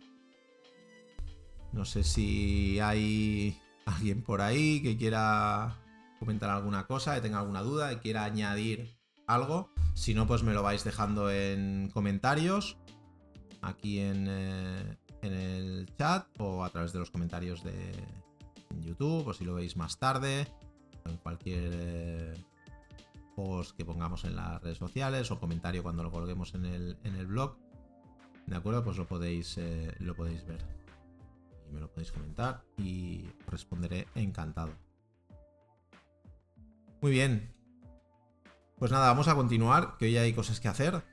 No 1.71 1.85
sé 1.85 2.03
si 2.03 2.79
hay 2.79 3.55
alguien 3.85 4.23
por 4.23 4.41
ahí 4.41 4.81
que 4.81 4.97
quiera 4.97 5.77
comentar 6.17 6.49
alguna 6.49 6.87
cosa, 6.87 7.13
que 7.13 7.21
tenga 7.21 7.37
alguna 7.37 7.61
duda, 7.61 7.91
que 7.91 7.99
quiera 7.99 8.23
añadir 8.23 8.97
algo. 9.27 9.69
Si 9.93 10.15
no, 10.15 10.25
pues 10.25 10.41
me 10.41 10.53
lo 10.53 10.63
vais 10.63 10.83
dejando 10.83 11.29
en 11.29 11.91
comentarios, 11.93 12.77
aquí 13.61 13.99
en, 13.99 14.25
eh, 14.27 14.97
en 15.21 15.33
el 15.33 15.95
chat 15.95 16.25
o 16.39 16.63
a 16.65 16.71
través 16.71 16.93
de 16.93 16.99
los 16.99 17.11
comentarios 17.11 17.63
de 17.63 17.93
YouTube 18.81 19.27
o 19.27 19.33
si 19.35 19.45
lo 19.45 19.53
veis 19.53 19.77
más 19.77 19.99
tarde, 19.99 20.47
en 21.05 21.17
cualquier 21.17 21.73
eh, 21.75 22.33
post 23.35 23.75
que 23.75 23.85
pongamos 23.85 24.23
en 24.25 24.35
las 24.35 24.61
redes 24.61 24.77
sociales 24.77 25.29
o 25.31 25.39
comentario 25.39 25.83
cuando 25.83 26.03
lo 26.03 26.11
coloquemos 26.11 26.53
en 26.55 26.65
el, 26.65 26.97
en 27.03 27.15
el 27.15 27.27
blog. 27.27 27.57
¿De 28.47 28.55
acuerdo? 28.55 28.83
Pues 28.83 28.97
lo 28.97 29.07
podéis, 29.07 29.57
eh, 29.57 29.93
lo 29.99 30.15
podéis 30.15 30.45
ver. 30.45 30.59
Y 31.69 31.73
me 31.73 31.79
lo 31.79 31.89
podéis 31.89 32.11
comentar 32.11 32.63
y 32.77 33.25
responderé 33.47 34.07
encantado. 34.15 34.71
Muy 37.01 37.11
bien. 37.11 37.53
Pues 38.77 38.91
nada, 38.91 39.07
vamos 39.07 39.27
a 39.27 39.35
continuar, 39.35 39.97
que 39.97 40.05
hoy 40.05 40.17
hay 40.17 40.33
cosas 40.33 40.59
que 40.59 40.67
hacer. 40.67 41.03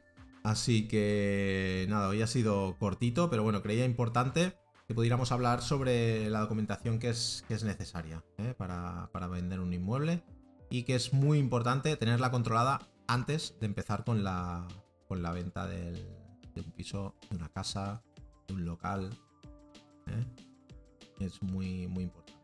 Así 0.42 0.88
que 0.88 1.86
nada, 1.88 2.08
hoy 2.08 2.22
ha 2.22 2.26
sido 2.26 2.76
cortito, 2.78 3.28
pero 3.30 3.42
bueno, 3.42 3.62
creía 3.62 3.84
importante 3.84 4.54
que 4.90 4.94
pudiéramos 4.94 5.30
hablar 5.30 5.62
sobre 5.62 6.28
la 6.30 6.40
documentación 6.40 6.98
que 6.98 7.10
es, 7.10 7.44
es 7.48 7.62
necesaria 7.62 8.24
¿eh? 8.38 8.54
para, 8.56 9.08
vender 9.30 9.60
un 9.60 9.72
inmueble 9.72 10.24
y 10.70 10.84
que 10.84 10.94
es 10.94 11.12
muy 11.12 11.38
importante 11.38 11.96
tenerla 11.96 12.30
controlada 12.30 12.80
antes 13.06 13.56
de 13.60 13.66
empezar 13.66 14.04
con 14.04 14.22
la, 14.22 14.66
con 15.08 15.22
la 15.22 15.32
venta 15.32 15.66
de 15.66 16.20
un 16.56 16.72
piso, 16.72 17.16
de 17.28 17.36
una 17.36 17.48
casa, 17.48 18.02
de 18.46 18.54
un 18.54 18.64
local. 18.64 19.10
¿eh? 20.06 20.24
Es 21.18 21.42
muy, 21.42 21.86
muy 21.88 22.04
importante. 22.04 22.40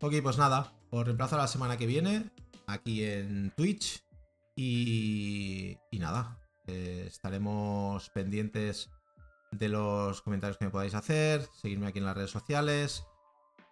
Ok, 0.00 0.14
pues 0.22 0.38
nada, 0.38 0.72
os 0.90 1.04
reemplazo 1.04 1.36
la 1.36 1.48
semana 1.48 1.76
que 1.76 1.86
viene 1.86 2.30
aquí 2.66 3.04
en 3.04 3.52
Twitch 3.56 4.04
Y, 4.56 5.76
y 5.90 5.98
nada, 5.98 6.38
eh, 6.66 7.04
estaremos 7.08 8.08
pendientes 8.10 8.90
de 9.50 9.68
los 9.68 10.22
comentarios 10.22 10.58
que 10.58 10.66
me 10.66 10.70
podáis 10.70 10.94
hacer, 10.94 11.48
seguirme 11.60 11.88
aquí 11.88 11.98
en 11.98 12.04
las 12.04 12.16
redes 12.16 12.30
sociales, 12.30 13.04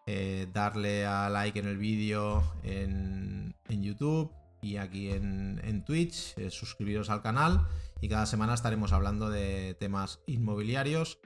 eh, 0.06 0.48
darle 0.52 1.06
a 1.06 1.28
like 1.30 1.58
en 1.58 1.66
el 1.66 1.78
vídeo 1.78 2.42
en, 2.62 3.54
YouTube 3.68 4.30
y 4.60 4.76
aquí 4.76 5.10
en, 5.10 5.60
en 5.64 5.84
Twitch, 5.84 6.36
eh, 6.36 6.50
suscribiros 6.50 7.10
al 7.10 7.22
canal 7.22 7.66
y 8.00 8.08
cada 8.08 8.26
semana 8.26 8.54
estaremos 8.54 8.92
hablando 8.92 9.30
de 9.30 9.74
temas 9.74 10.20
inmobiliarios. 10.26 11.18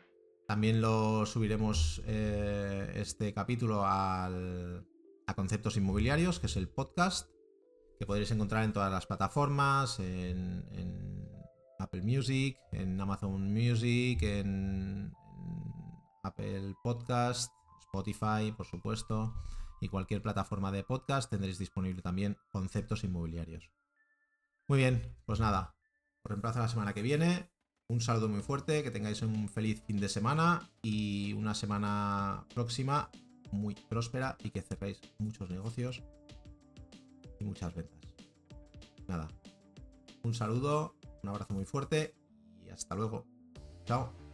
También 0.47 0.81
lo 0.81 1.27
subiremos 1.27 2.03
eh, 2.07 2.93
este 2.95 3.35
capítulo 3.35 3.83
a 3.85 4.31
Conceptos 5.35 5.77
Inmobiliarios, 5.77 6.39
que 6.39 6.47
es 6.47 6.57
el 6.57 6.69
podcast, 6.69 7.29
que 7.99 8.07
podréis 8.07 8.31
encontrar 8.31 8.65
en 8.65 8.73
todas 8.73 8.93
las 8.93 9.07
plataformas, 9.07 9.99
en, 10.01 10.65
Apple 11.79 12.03
Music, 12.03 12.57
en 12.73 13.01
Amazon 13.01 13.53
Music, 13.53 14.23
en 14.23 15.13
Apple 16.23 16.75
Podcast, 16.83 17.53
Spotify, 17.87 18.53
por 18.57 18.67
supuesto 18.67 19.35
y 19.81 19.89
cualquier 19.89 20.23
plataforma 20.23 20.73
de 20.73 20.85
podcast 20.85 21.31
tendréis 21.31 21.59
disponible 21.59 22.03
también 22.03 22.37
conceptos 22.49 23.05
inmobiliarios. 23.05 23.71
Muy 24.69 24.79
bien, 24.79 25.17
pues 25.25 25.41
nada, 25.41 25.75
os 26.23 26.31
reemplazo 26.31 26.59
la 26.59 26.69
semana 26.69 26.93
que 26.93 27.03
viene. 27.03 27.51
Un 27.89 28.01
saludo 28.01 28.29
muy 28.29 28.41
fuerte, 28.43 28.83
que 28.83 28.91
tengáis 28.91 29.23
un 29.23 29.49
feliz 29.49 29.83
fin 29.87 30.01
de 30.01 30.09
semana 30.09 30.69
y 30.83 31.33
una 31.35 31.55
semana 31.55 32.45
próxima 32.53 33.11
muy 33.53 33.75
próspera 33.75 34.37
y 34.43 34.51
que 34.51 34.63
cerréis 34.63 35.01
muchos 35.19 35.51
negocios 35.51 36.03
y 37.39 37.45
muchas 37.45 37.75
ventas. 37.75 38.01
Nada, 39.07 39.29
un 40.25 40.35
saludo, 40.35 40.97
un 41.23 41.29
abrazo 41.29 41.55
muy 41.55 41.65
fuerte 41.65 42.17
y 42.65 42.71
hasta 42.71 42.97
luego. 42.97 43.25
Chao. 43.85 44.26